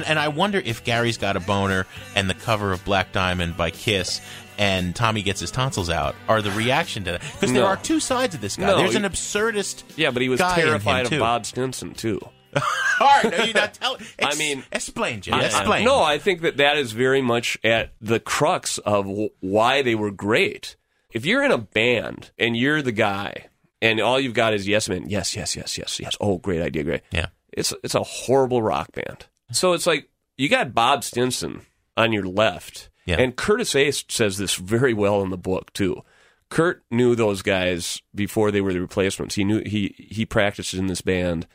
[0.00, 1.86] And and I wonder if Gary's got a boner
[2.16, 4.20] and the cover of Black Diamond by Kiss
[4.58, 7.66] and Tommy gets his tonsils out are the reaction to that because there No.
[7.68, 8.66] are two sides of this guy.
[8.66, 9.84] No, There's an absurdist.
[9.96, 11.18] yeah, but he was guy in him, terrified of too.
[11.18, 12.18] Bob Stinson too.
[12.56, 12.62] All
[13.00, 14.00] right, no, you're not telling.
[14.22, 15.34] I mean- explain, Jim.
[15.34, 15.84] I- Explain.
[15.84, 19.06] No, I think that that is very much at the crux of
[19.40, 20.76] why they were great.
[21.12, 23.46] If you're in a band and you're the guy,
[23.82, 26.16] and all you've got is yes men, yes, yes, yes, yes, yes.
[26.20, 27.02] Oh, great idea, great.
[27.12, 27.26] Yeah.
[27.52, 29.26] It's it's a horrible rock band.
[29.52, 31.62] So it's like you got Bob Stinson
[31.96, 33.16] on your left, Yeah.
[33.18, 36.02] and Curtiss A says this very well in the book too.
[36.48, 39.34] Kurt knew those guys before they were the replacements.
[39.36, 41.46] He knew he he practiced in this band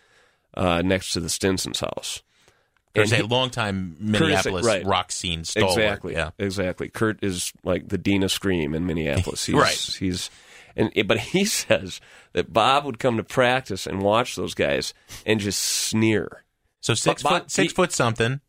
[0.53, 2.23] uh, next to the Stinson's house.
[2.93, 4.85] There's a longtime Minneapolis right.
[4.85, 5.77] rock scene stalwart.
[5.77, 6.13] Exactly.
[6.13, 6.29] Yeah.
[6.39, 6.87] Exactly.
[6.87, 9.45] Kurt is like the Dean of Scream in Minneapolis.
[9.47, 9.95] He's, Right.
[9.99, 10.29] He's
[10.77, 11.99] and but he says
[12.31, 14.93] that Bob would come to practice and watch those guys
[15.25, 16.44] and just sneer.
[16.85, 18.41] So six But Bob- foot six he- foot something,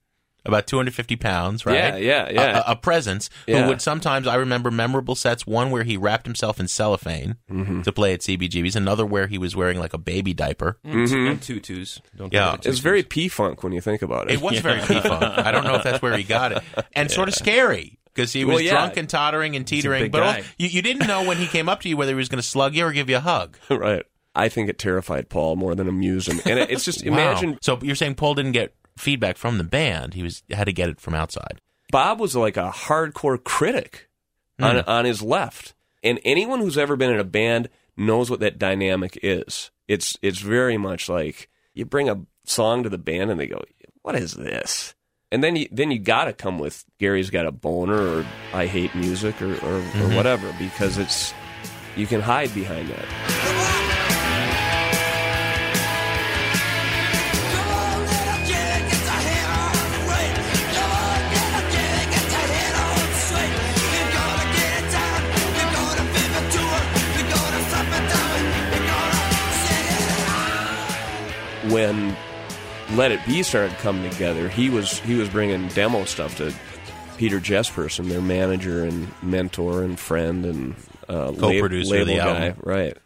[0.44, 1.74] about two hundred fifty pounds, right?
[1.74, 2.56] Yeah, yeah, yeah.
[2.58, 3.62] A, a, a presence Yeah.
[3.62, 5.46] who would sometimes I remember memorable sets.
[5.46, 7.80] One where he wrapped himself in cellophane Mm-hmm.
[7.82, 8.76] to play at CBGB's.
[8.76, 10.78] Another where he was wearing like a baby diaper.
[10.86, 11.30] Mhm.
[11.30, 12.00] And tutus.
[12.14, 12.50] Don't Yeah.
[12.50, 14.34] forget the It's very P funk when you think about it.
[14.34, 15.22] It was very P-funk.
[15.22, 16.62] I don't know if that's where he got it,
[16.94, 18.70] and sort of scary because he was Well, yeah.
[18.72, 20.10] drunk and tottering and teetering.
[20.10, 22.28] But all- you, you didn't know when he came up to you whether he was
[22.28, 23.56] going to slug you or give you a hug.
[23.70, 24.04] right.
[24.36, 26.40] I think it terrified Paul more than amused him.
[26.44, 27.12] And it's just Wow.
[27.14, 30.72] imagine So you're saying Paul didn't get feedback from the band; he was had to
[30.72, 31.60] get it from outside.
[31.90, 34.08] Bob was like a hardcore critic
[34.60, 34.88] on Hmm.
[34.90, 39.18] on his left, and anyone who's ever been in a band knows what that dynamic
[39.22, 39.70] is.
[39.88, 43.62] It's it's very much like you bring a song to the band and they go,
[44.02, 44.94] "What is this?"
[45.32, 48.66] And then you then you got to come with Gary's got a boner or I
[48.66, 50.02] hate music or or, Mm-hmm.
[50.12, 51.32] or whatever because it's
[51.96, 53.55] you can hide behind that.
[71.72, 72.16] When
[72.92, 76.54] Let It Be started coming together, he was he was bringing demo stuff to
[77.16, 80.74] Peter Jesperson, their manager and mentor and friend and
[81.08, 82.46] uh, Co-producer of label the guy.
[82.48, 82.62] album.
[82.64, 82.96] Right.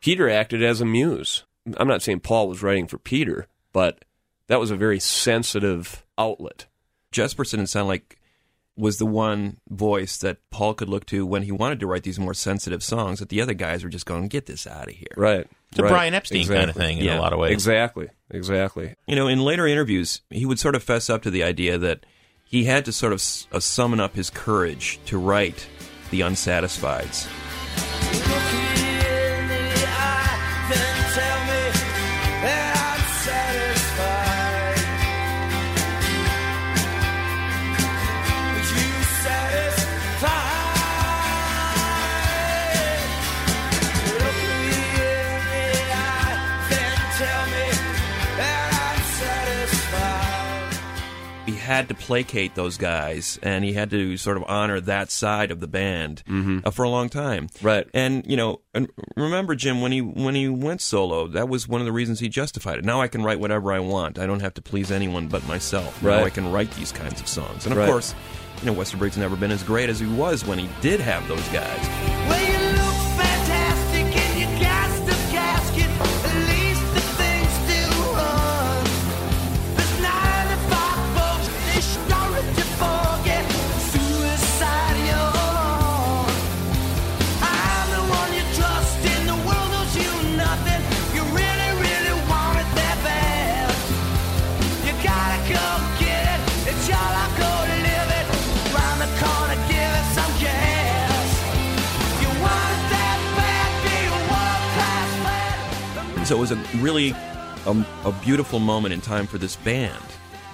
[0.00, 1.44] Peter acted as a muse.
[1.76, 4.04] I'm not saying Paul was writing for Peter, but
[4.46, 6.66] that was a very sensitive outlet.
[7.12, 8.18] Jesperson it sounded like
[8.76, 12.18] was the one voice that Paul could look to when he wanted to write these
[12.18, 15.08] more sensitive songs that the other guys were just going get this out of here.
[15.16, 15.46] Right.
[15.70, 15.90] It's a right.
[15.90, 17.18] Brian Epstein kind of thing in Yeah.
[17.18, 17.52] a lot of ways.
[17.52, 18.08] Exactly.
[18.30, 18.94] Exactly.
[19.06, 22.04] You know, in later interviews, he would sort of fess up to the idea that
[22.44, 25.66] he had to sort of s- uh, summon up his courage to write
[26.10, 27.26] the Unsatisfieds.
[51.68, 55.60] Had to placate those guys, and he had to sort of honor that side of
[55.60, 56.22] the band
[56.64, 57.48] uh, for a long time.
[57.62, 57.86] Right.
[57.94, 61.80] And you know, and remember Jim when he when he went solo, that was one
[61.80, 62.84] of the reasons he justified it.
[62.84, 64.18] Now I can write whatever I want.
[64.18, 66.02] I don't have to please anyone but myself.
[66.02, 66.24] Now Right.
[66.26, 67.64] I can write these kinds of songs.
[67.66, 67.88] And of Right.
[67.88, 68.14] course,
[68.60, 71.46] you know, Westerberg's never been as great as he was when he did have those
[71.48, 72.57] guys.
[106.78, 107.12] So it was a really
[107.66, 109.94] um, a beautiful moment in time for this band.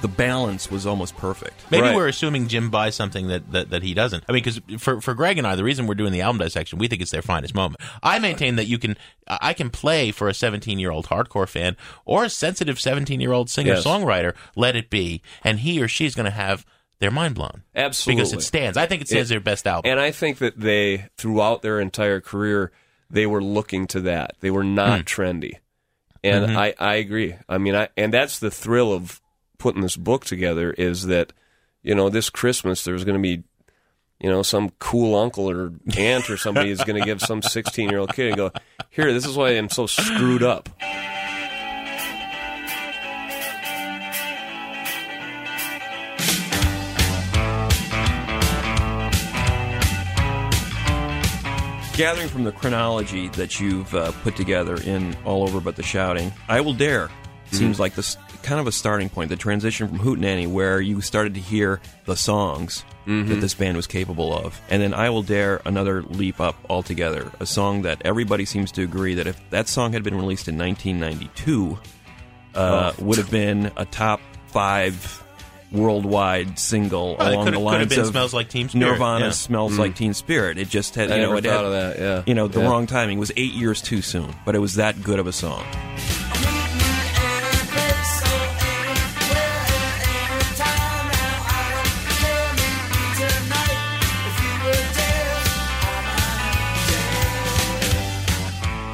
[0.02, 1.62] The balance was almost perfect.
[1.70, 1.96] Maybe Right.
[1.96, 4.22] we're assuming Jim buys something that, that, that he doesn't.
[4.28, 6.78] I mean, because for, for Greg and I, the reason we're doing the album dissection,
[6.78, 7.80] we think it's their finest moment.
[8.02, 11.76] I maintain that you can, I can play for a 17 year old hardcore fan
[12.04, 16.14] or a sensitive 17 year old singer songwriter, let it be, and he or she's
[16.14, 16.66] going to have
[16.98, 17.62] their mind blown.
[17.74, 18.20] Absolutely.
[18.20, 18.76] Because it stands.
[18.76, 19.90] I think it stands It- their best album.
[19.90, 22.72] And I think that they, throughout their entire career,
[23.08, 24.32] they were looking to that.
[24.40, 25.04] They were not Hmm.
[25.04, 25.52] trendy.
[26.24, 26.56] And Mm-hmm.
[26.56, 27.36] I, I agree.
[27.48, 29.20] I mean, I, and that's the thrill of
[29.58, 31.32] putting this book together is that,
[31.82, 33.44] you know, this Christmas there's going to be,
[34.20, 37.90] you know, some cool uncle or aunt or somebody is going to give some 16
[37.90, 38.50] year old kid and go,
[38.90, 40.68] here, this is why I'm so screwed up.
[51.96, 56.32] Gathering from the chronology that you've uh, put together in All Over But the Shouting,
[56.48, 57.08] I Will Dare
[57.52, 61.34] seems like this kind of a starting point, the transition from Hootenanny, where you started
[61.34, 62.84] to hear the songs
[63.28, 64.60] that this band was capable of.
[64.70, 68.82] And then I Will Dare, another leap up altogether, a song that everybody seems to
[68.82, 71.78] agree that if that song had been released in 1992,
[72.56, 75.23] uh, would have been a top five
[75.74, 79.30] worldwide single Well, along the could've lines been of Smells Like Teen Spirit, Nirvana yeah.
[79.32, 79.78] smells Mm.
[79.78, 80.56] like Teen Spirit.
[80.58, 82.22] It just had I you know never it had, of that, yeah.
[82.26, 82.68] you know the Yeah.
[82.68, 83.18] wrong timing.
[83.18, 85.64] It was eight years too soon, but it was that good of a song.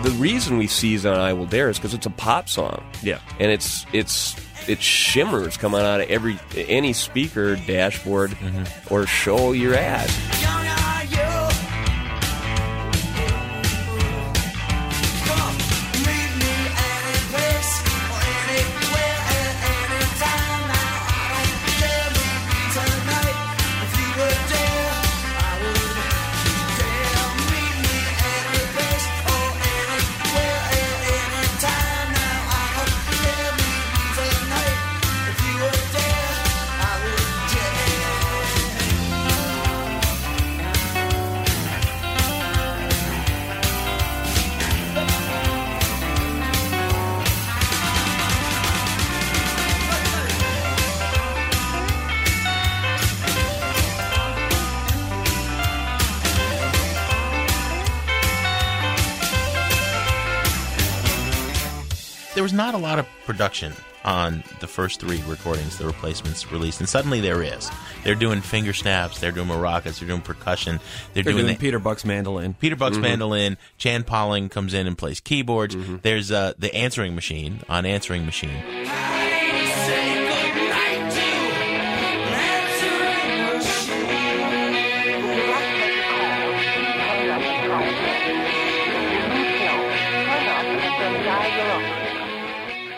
[0.03, 2.83] the reason we seize on "I Will Dare" is because it's a pop song.
[3.03, 4.35] Yeah, and it's it's
[4.69, 8.95] it shimmers coming out of every any speaker dashboard mm-hmm.
[8.95, 10.09] or show you're at.
[63.41, 63.73] Production
[64.05, 67.71] on the first three recordings the replacements released and suddenly there is
[68.05, 70.79] they're doing finger snaps they're doing maracas they're doing percussion
[71.15, 72.53] they're, They're doing the- Peter Buck's mandolin.
[72.53, 73.03] Peter Buck's Mhm.
[73.03, 73.57] mandolin.
[73.79, 75.75] Chan Poling comes in and plays keyboards.
[75.75, 75.97] Mm-hmm.
[76.03, 78.63] There's uh, the answering machine on answering machine.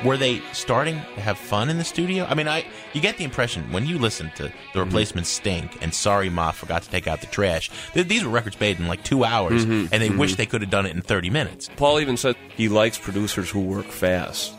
[0.04, 2.24] Were they starting to have fun in the studio?
[2.24, 4.78] I mean, I you get the impression when you listen to Mm-hmm.
[4.78, 7.70] the replacements stink and Sorry Ma forgot to take out the trash.
[7.94, 10.36] Th- these were records made in like two hours, Mhm, and they wish mhm.
[10.38, 11.70] they could have done it in thirty minutes.
[11.76, 14.52] Paul even said he likes producers who work fast,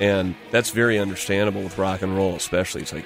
[0.00, 2.80] and that's very understandable with rock and roll, especially.
[2.82, 3.04] It's like,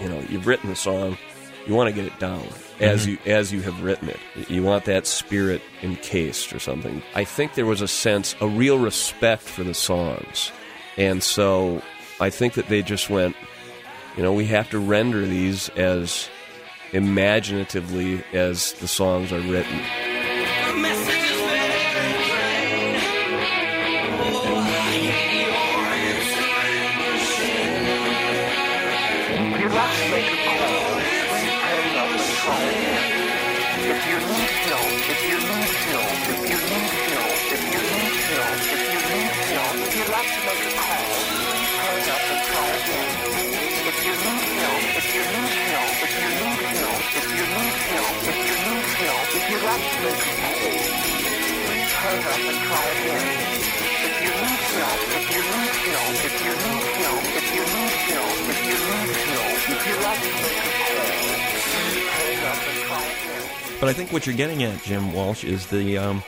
[0.00, 1.18] you know, you've written the song,
[1.66, 2.46] you want to get it down
[2.80, 4.20] as you as you have written it.
[4.48, 7.02] You want that spirit encased or something.
[7.14, 10.52] I think there was a sense, a real respect for the songs,
[10.96, 11.82] and so
[12.20, 13.36] I think that they just went,
[14.16, 16.28] you know, we have to render these as
[16.92, 19.80] imaginatively as the songs are written.
[63.80, 66.22] But I think what you're getting at, Jim Walsh, is the um,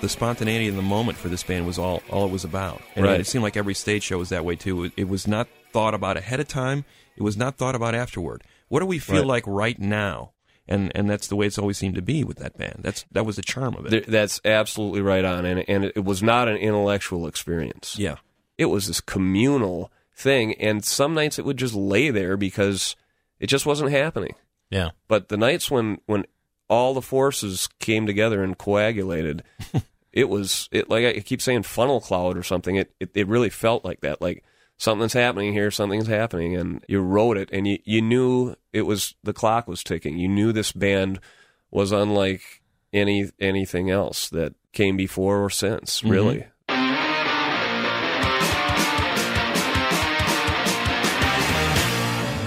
[0.00, 2.80] the spontaneity of the moment for this band was all all it was about.
[2.94, 3.18] And Right.
[3.20, 4.84] it seemed like every stage show was that way too.
[4.84, 6.84] It, it was not thought about ahead of time.
[7.16, 8.44] It was not thought about afterward.
[8.68, 9.26] What do we feel Right.
[9.26, 10.30] like right now?
[10.68, 12.80] And and that's the way it's always seemed to be with that band.
[12.82, 14.06] That's that was the charm of it.
[14.06, 17.98] That's absolutely right on, and and it was not an intellectual experience.
[17.98, 18.16] Yeah,
[18.56, 22.94] it was this communal thing, and some nights it would just lay there because
[23.40, 24.34] it just wasn't happening.
[24.70, 24.90] Yeah.
[25.08, 26.24] But the nights when when
[26.68, 29.42] all the forces came together and coagulated,
[30.12, 32.76] it was it like I keep saying funnel cloud or something.
[32.76, 34.22] It, it it really felt like that.
[34.22, 34.44] Like
[34.82, 39.14] something's happening here, something's happening, and you wrote it, and you you knew it was
[39.22, 40.18] the clock was ticking.
[40.18, 41.20] You knew this band
[41.70, 42.42] was unlike
[42.92, 46.02] any anything else that came before or since.
[46.02, 46.10] Mhm.
[46.10, 46.46] Really.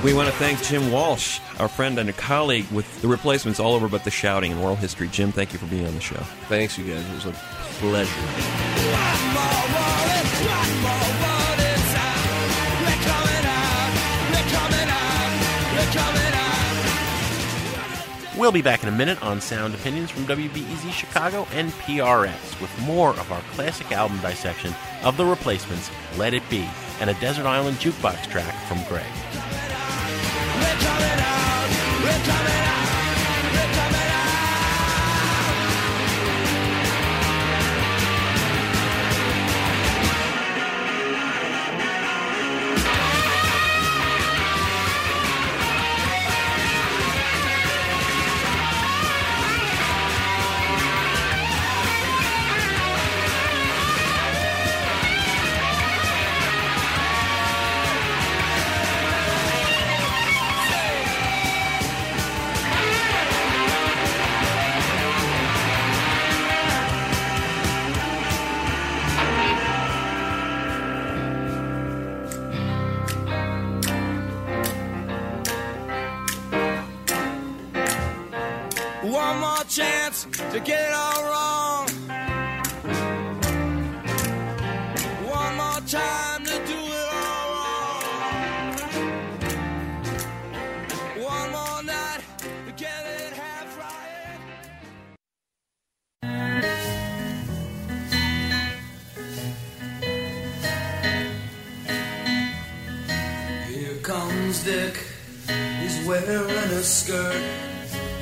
[0.04, 3.74] We want to thank Jim Walsh, our friend and a colleague with the replacements all
[3.74, 5.08] over but the shouting in world history.
[5.08, 6.22] Jim, thank you for being on the show.
[6.48, 7.04] Thanks, you guys.
[7.10, 7.32] It was a
[7.80, 8.12] pleasure.
[18.38, 22.82] We'll be back in a minute on Sound Opinions from WBEZ Chicago and PRX with
[22.82, 26.68] more of our classic album dissection of The Replacements, Let It Be,
[27.00, 29.06] and a Desert Island Jukebox track from Greg.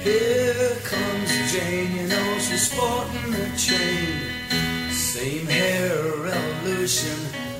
[0.03, 4.91] Here comes Jane, you know she's sporting a chain.
[4.91, 7.17] Same hair evolution,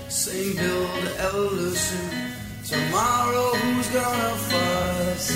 [0.09, 2.09] same build evolution.
[2.67, 5.31] Tomorrow who's gonna fuss?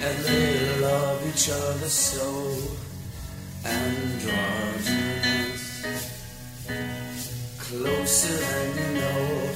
[0.00, 2.56] And they love each other so
[3.66, 5.62] androgynous.
[7.58, 9.50] Closer than you know,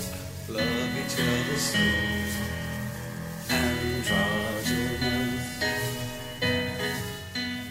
[0.50, 1.84] love each other so
[3.48, 4.47] androgynous.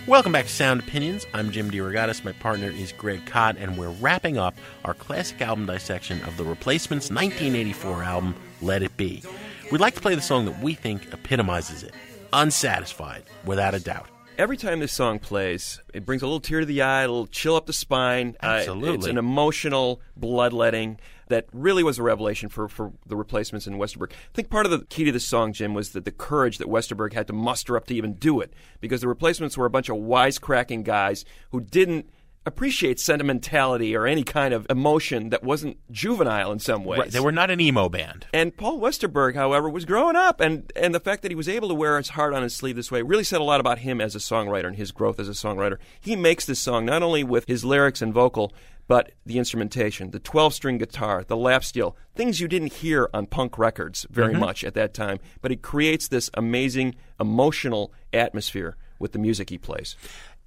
[0.08, 1.26] Welcome back to Sound Opinions.
[1.34, 2.24] I'm Jim DeRogatis.
[2.24, 4.55] My partner is Greg Kot, and we're wrapping up
[4.86, 9.22] our classic album dissection of the Replacements' 1984 album, Let It Be.
[9.70, 11.93] We'd like to play the song that we think epitomizes it
[12.32, 14.08] Unsatisfied, without a doubt.
[14.38, 17.28] Every time this song plays, it brings a little tear to the eye, a little
[17.28, 18.38] chill up the spine.
[18.41, 18.95] Uh, Absolutely.
[18.95, 24.11] it's an emotional bloodletting that really was a revelation for, for the replacements in Westerberg.
[24.11, 26.67] I think part of the key to this song, Jim, was that the courage that
[26.67, 29.89] Westerberg had to muster up to even do it, because the replacements were a bunch
[29.89, 32.09] of wisecracking guys who didn't
[32.45, 36.99] appreciate sentimentality or any kind of emotion that wasn't juvenile in some ways.
[36.99, 38.25] Right, they were not an emo band.
[38.32, 41.67] And Paul Westerberg, however, was growing up, and, and the fact that he was able
[41.67, 43.99] to wear his heart on his sleeve this way really said a lot about him
[43.99, 45.78] as a songwriter and his growth as a songwriter.
[45.99, 48.53] He makes this song not only with his lyrics and vocal,
[48.88, 53.25] but the instrumentation, the 12 string guitar, the lap steel, things you didn't hear on
[53.25, 54.39] punk records very Mhm.
[54.39, 55.19] much at that time.
[55.41, 59.95] But he creates this amazing emotional atmosphere with the music he plays.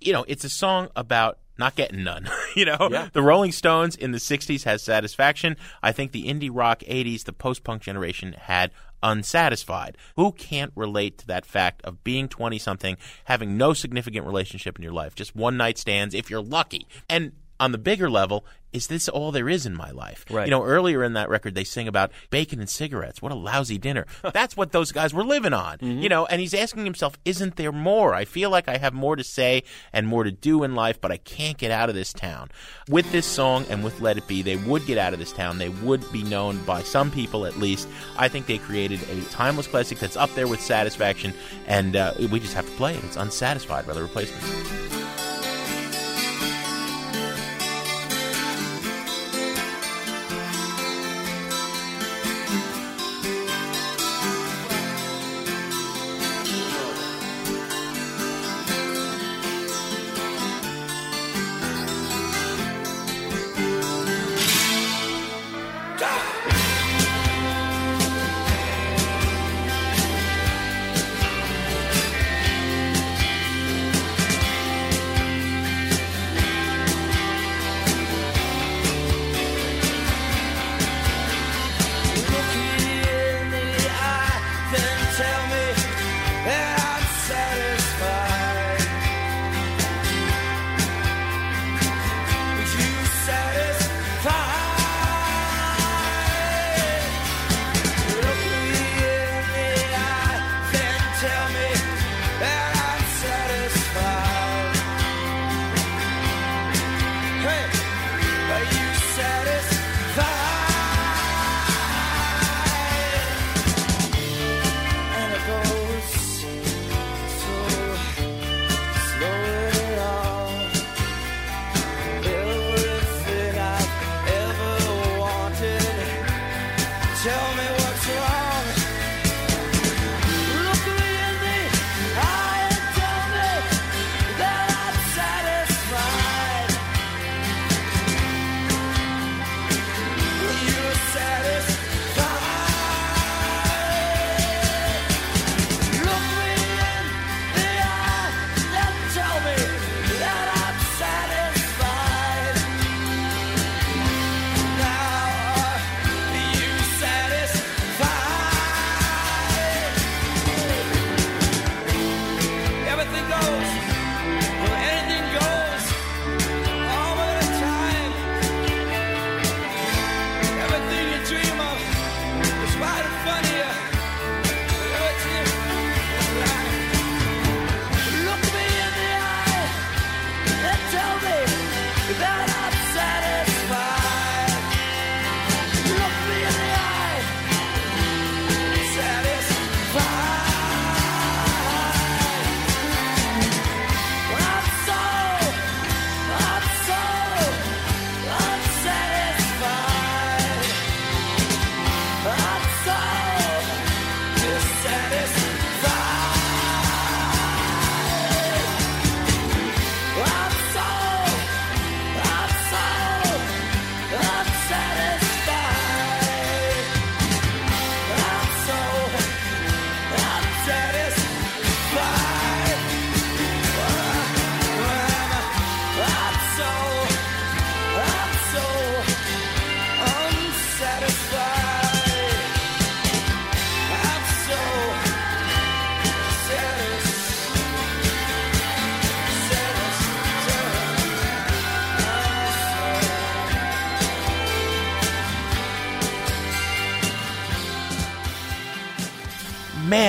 [0.00, 2.26] You know, it's a song about not getting none.
[2.56, 3.08] you know, Yeah.
[3.12, 5.56] the Rolling Stones in the 60s has satisfaction.
[5.82, 8.70] I think the indie rock 80s, the post punk generation had
[9.02, 9.96] unsatisfied.
[10.16, 14.82] Who can't relate to that fact of being 20 something, having no significant relationship in
[14.82, 16.86] your life, just one night stands if you're lucky?
[17.08, 20.24] And on the bigger level, is this all there is in my life?
[20.30, 20.46] Right.
[20.46, 23.20] You know, earlier in that record, they sing about bacon and cigarettes.
[23.20, 24.06] What a lousy dinner.
[24.32, 25.78] That's what those guys were living on.
[25.80, 28.14] You know, and he's asking himself, isn't there more?
[28.14, 31.10] I feel like I have more to say and more to do in life, but
[31.10, 32.50] I can't get out of this town.
[32.88, 35.58] With this song and with Let It Be, they would get out of this town.
[35.58, 37.88] They would be known by some people at least.
[38.16, 41.34] I think they created a timeless classic that's up there with Satisfaction,
[41.66, 43.04] and uh, we just have to play it.
[43.04, 44.99] It's Unsatisfied by the replacements.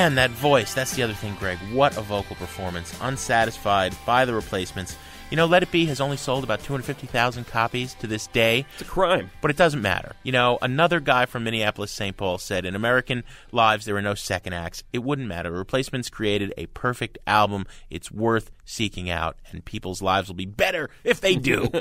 [0.02, 0.74] Man, that voice.
[0.74, 1.60] That's the other thing, Greg.
[1.72, 2.98] What a vocal performance.
[3.02, 4.98] Unsatisfied by the replacements.
[5.30, 8.66] You know, Let It Be has only sold about 250,000 copies to this day.
[8.74, 9.30] It's a crime.
[9.42, 10.14] But it doesn't matter.
[10.24, 12.18] You know, another guy from Minneapolis, St.
[12.18, 14.84] Paul said, In American lives, there are no second acts.
[14.92, 15.52] It wouldn't matter.
[15.52, 17.68] Replacements created a perfect album.
[17.92, 21.70] It's worth seeking out, and people's lives will be better if they do.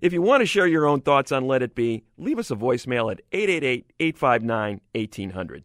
[0.00, 2.54] If you want to share your own thoughts on Let It Be, leave us a
[2.54, 5.64] voicemail at 888 859 1800.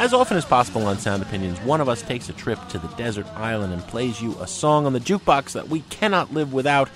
[0.00, 2.88] As often as possible on Sound Opinions, one of us takes a trip to the
[2.96, 6.88] desert island and plays you a song on the jukebox that we cannot live without.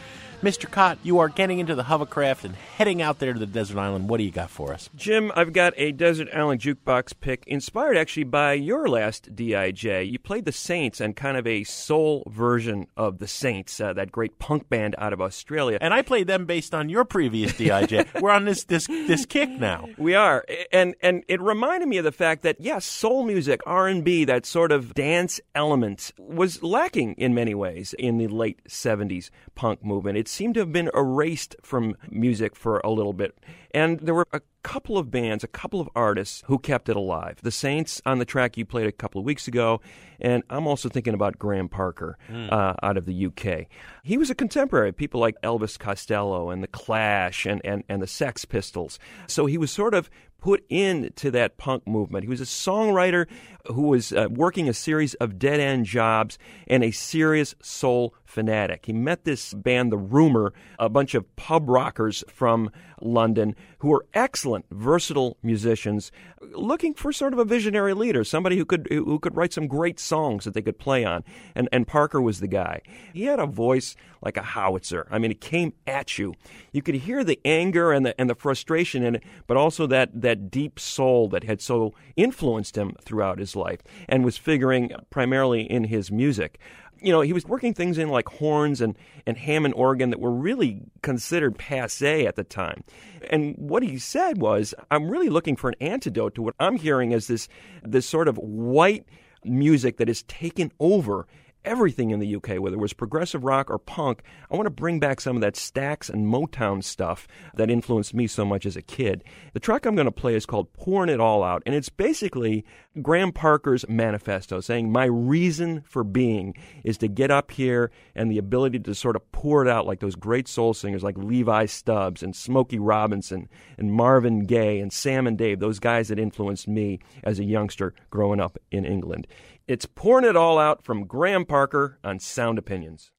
[0.44, 0.70] Mr.
[0.70, 4.10] Kot, you are getting into the hovercraft and heading out there to the desert island.
[4.10, 4.90] What do you got for us?
[4.94, 10.12] Jim, I've got a Desert Island Jukebox pick inspired actually by your last DIJ.
[10.12, 14.12] You played the Saints and kind of a soul version of the Saints, uh, that
[14.12, 15.78] great punk band out of Australia.
[15.80, 18.06] And I played them based on your previous DIJ.
[18.20, 19.88] We're on this, this this kick now.
[19.96, 23.88] We are, and and it reminded me of the fact that yes, soul music, R
[23.88, 28.62] and B, that sort of dance element was lacking in many ways in the late
[28.68, 30.18] '70s punk movement.
[30.18, 33.38] It seemed to have been erased from music for a little bit,
[33.74, 37.38] and there were a couple of bands, a couple of artists who kept it alive.
[37.42, 39.80] The Saints on the track you played a couple of weeks ago,
[40.20, 42.50] and I'm also thinking about Graham Parker Mm.
[42.50, 43.66] uh, out of the UK.
[44.02, 48.06] He was a contemporary, people like Elvis Costello and the Clash and, and, and the
[48.06, 48.98] Sex Pistols.
[49.26, 50.08] So he was sort of
[50.40, 52.22] put into that punk movement.
[52.22, 53.26] He was a songwriter
[53.66, 58.84] who was uh, working a series of dead end jobs and a serious soul fanatic.
[58.84, 62.70] He met this band, The Rumour, a bunch of pub rockers from
[63.04, 66.10] London who were excellent, versatile musicians,
[66.52, 70.00] looking for sort of a visionary leader, somebody who could who could write some great
[70.00, 71.22] songs that they could play on.
[71.54, 72.80] And and Parker was the guy.
[73.12, 75.06] He had a voice like a howitzer.
[75.10, 76.34] I mean, it came at you.
[76.72, 80.22] You could hear the anger and the and the frustration in it, but also that
[80.22, 85.62] that deep soul that had so influenced him throughout his life and was figuring primarily
[85.70, 86.58] in his music
[87.04, 88.96] you know, he was working things in like horns and,
[89.26, 92.82] and Hammond organ that were really considered passe at the time.
[93.30, 97.12] And what he said was, I'm really looking for an antidote to what I'm hearing
[97.12, 97.48] as this
[97.82, 99.06] this sort of white
[99.44, 101.26] music that has taken over
[101.64, 104.22] everything in the UK, whether it was progressive rock or punk.
[104.50, 108.26] I want to bring back some of that Stax and Motown stuff that influenced me
[108.26, 109.24] so much as a kid.
[109.52, 112.64] The track I'm going to play is called Pouring It All Out, and it's basically
[113.02, 116.54] Graham Parker's manifesto saying, My reason for being
[116.84, 120.00] is to get up here and the ability to sort of pour it out like
[120.00, 123.48] those great soul singers like Levi Stubbs and Smokey Robinson
[123.78, 127.94] and Marvin Gaye and Sam and Dave, those guys that influenced me as a youngster
[128.10, 129.26] growing up in England.
[129.66, 133.10] It's Pouring It All Out from Graham Parker on Sound Opinions.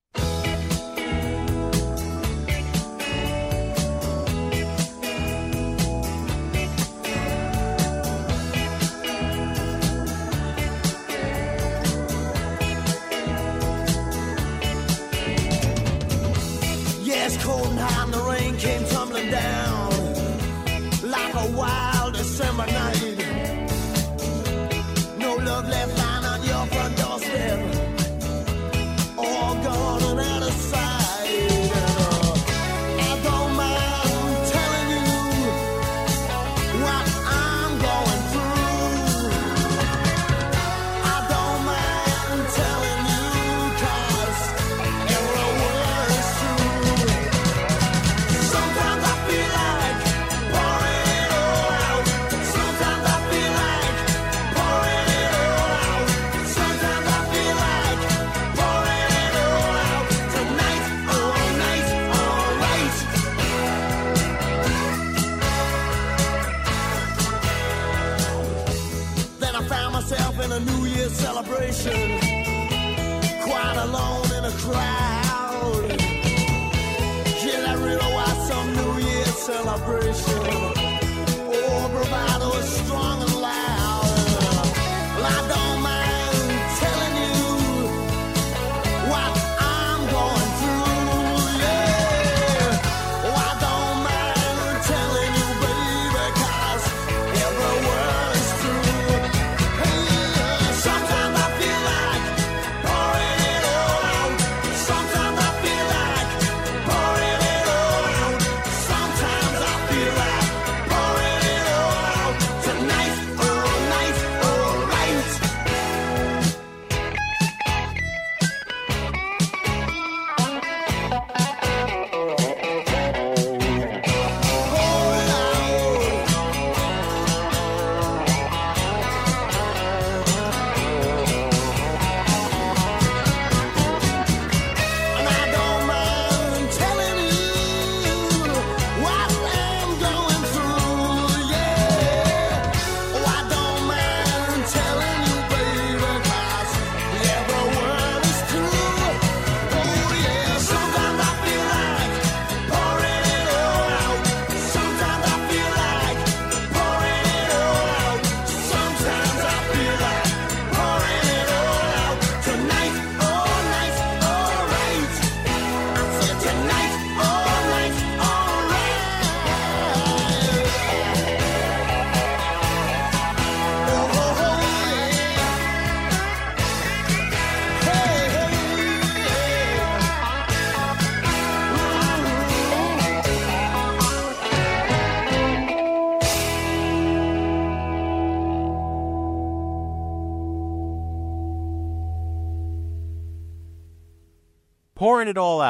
[71.86, 72.25] Celebration,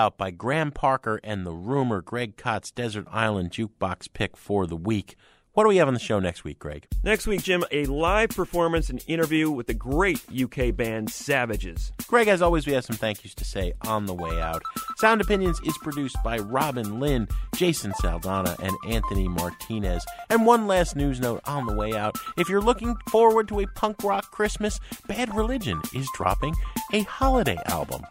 [0.06, 4.76] Out by Graham Parker and the Rumour Greg Kot's Desert Island Jukebox pick for the
[4.76, 5.16] week.
[5.54, 6.86] What do we have on the show next week, Greg?
[7.04, 11.92] Next week, Jim, a live performance and interview with the great UK band Savages.
[12.06, 14.62] Greg, as always, we have some thank yous to say on the way out.
[14.98, 20.06] Sound Opinions is produced by Robin Linn, Jason Saldanha, and Anthony Martinez.
[20.30, 22.16] And one last news note on the way out.
[22.38, 26.54] If you're looking forward to a punk rock Christmas, Bad Religion is dropping
[26.94, 28.04] a holiday album.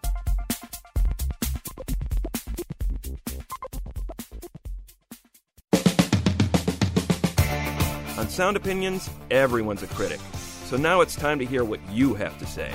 [8.35, 10.19] Sound Opinions, everyone's a critic.
[10.65, 12.75] So now it's time to hear what you have to say.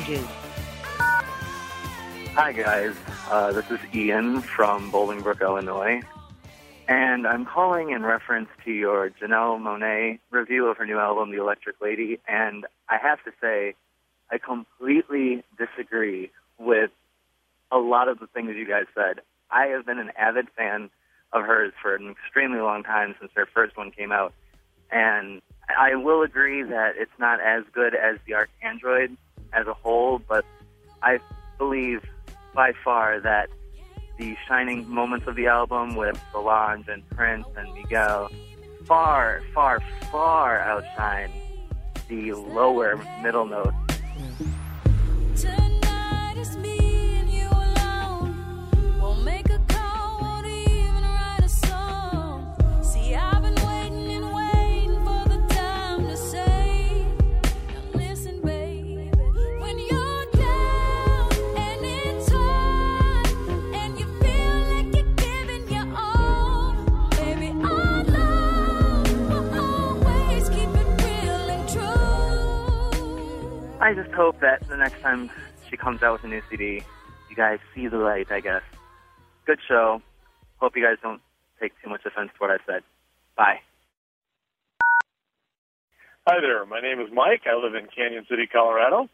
[0.00, 0.26] Messages.
[2.32, 2.94] Hi, guys.
[3.28, 6.00] Uh, this is Ian from Bolingbrook, Illinois.
[6.88, 11.38] And I'm calling in reference to your Janelle Monáe review of her new album, The
[11.38, 12.18] Electric Lady.
[12.26, 13.74] And I have to say,
[14.30, 16.90] I completely disagree with
[17.70, 19.20] a lot of the things you guys said.
[19.50, 20.88] I have been an avid fan
[21.32, 24.32] of hers for an extremely long time since her first one came out.
[24.90, 25.42] And
[25.78, 29.16] I will agree that it's not as good as the ArchAndroid
[29.52, 30.44] as a whole, but
[31.02, 31.18] I
[31.58, 32.02] believe
[32.54, 33.48] by far that
[34.18, 38.30] the shining moments of the album with Solange and Prince and Miguel
[38.84, 39.80] far, far,
[40.10, 41.30] far outshine
[42.08, 43.76] the lower middle notes.
[45.36, 46.79] Tonight it's me
[73.90, 75.28] I just hope that the next time
[75.68, 76.80] she comes out with a new CD,
[77.28, 78.62] you guys see the light, I guess.
[79.46, 80.00] Good show.
[80.58, 81.20] Hope you guys don't
[81.60, 82.84] take too much offense to what I said.
[83.36, 83.58] Bye.
[86.24, 86.64] Hi there.
[86.66, 87.42] My name is Mike.
[87.50, 89.08] I live in Cañon City, Colorado.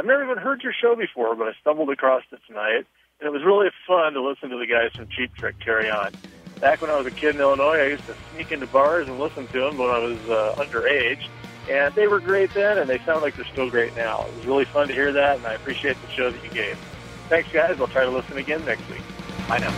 [0.00, 2.86] I've never even heard your show before, but I stumbled across it tonight,
[3.20, 6.10] and it was really fun to listen to the guys from Cheap Trick carry on.
[6.58, 9.18] Back when I was a kid in Illinois, I used to sneak into bars and
[9.18, 11.28] listen to them when I was uh, underage,
[11.70, 14.24] and they were great then, and they sound like they're still great now.
[14.26, 16.76] It was really fun to hear that, and I appreciate the show that you gave.
[17.28, 17.80] Thanks, guys.
[17.80, 19.02] I'll try to listen again next week.
[19.48, 19.72] Bye now.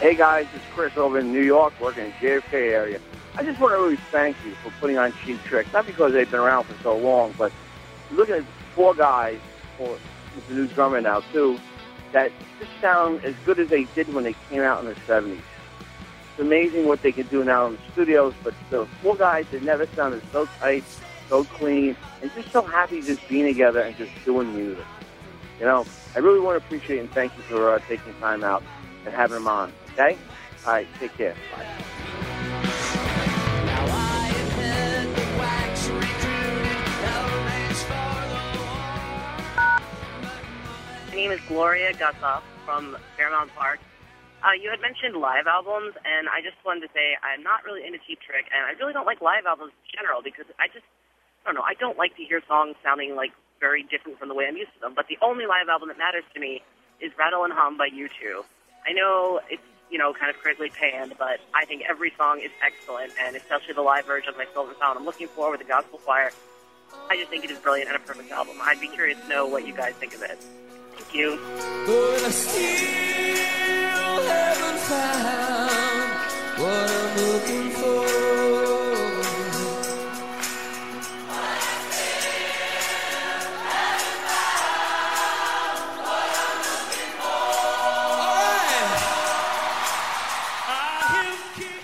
[0.00, 3.00] Hey guys, it's Chris over in New York, working in the JFK area.
[3.34, 6.30] I just want to really thank you for putting on Cheap Trick, not because they've
[6.30, 7.50] been around for so long, but
[8.12, 8.44] look at
[8.76, 9.40] four guys,
[9.80, 9.98] or
[10.48, 11.58] the new drummer now too,
[12.12, 12.30] that
[12.60, 15.40] just sound as good as they did when they came out in the 70s.
[15.40, 19.64] It's amazing what they can do now in the studios, but the four guys that
[19.64, 20.84] never sounded so tight,
[21.28, 24.86] so clean, and just so happy just being together and just doing music.
[25.58, 25.84] You know,
[26.14, 28.62] I really want to appreciate and thank you for uh, taking time out
[29.04, 29.72] and having them on.
[29.98, 30.16] Okay?
[30.64, 31.34] All right, take care.
[31.50, 31.66] Bye.
[41.08, 43.80] My name is Gloria Gussoff from Fairmount Park.
[44.38, 47.82] Uh, you had mentioned live albums, and I just wanted to say I'm not really
[47.82, 50.86] into Cheap Trick, and I really don't like live albums in general because I just,
[51.42, 54.36] I don't know, I don't like to hear songs sounding like very different from the
[54.38, 54.94] way I'm used to them.
[54.94, 56.62] But the only live album that matters to me
[57.02, 58.46] is Rattle and Hum by U2.
[58.86, 62.50] I know it's, you know, kind of critically panned, but I think every song is
[62.62, 64.98] excellent, and especially the live version of My Silver Sound.
[64.98, 66.30] I'm looking forward with the Gospel Choir.
[67.10, 68.56] I just think it is brilliant and a perfect album.
[68.62, 70.38] I'd be curious to know what you guys think of it.
[70.96, 71.38] Thank you.
[71.86, 72.58] But I still
[74.28, 76.10] haven't found
[76.60, 78.77] what I'm looking for.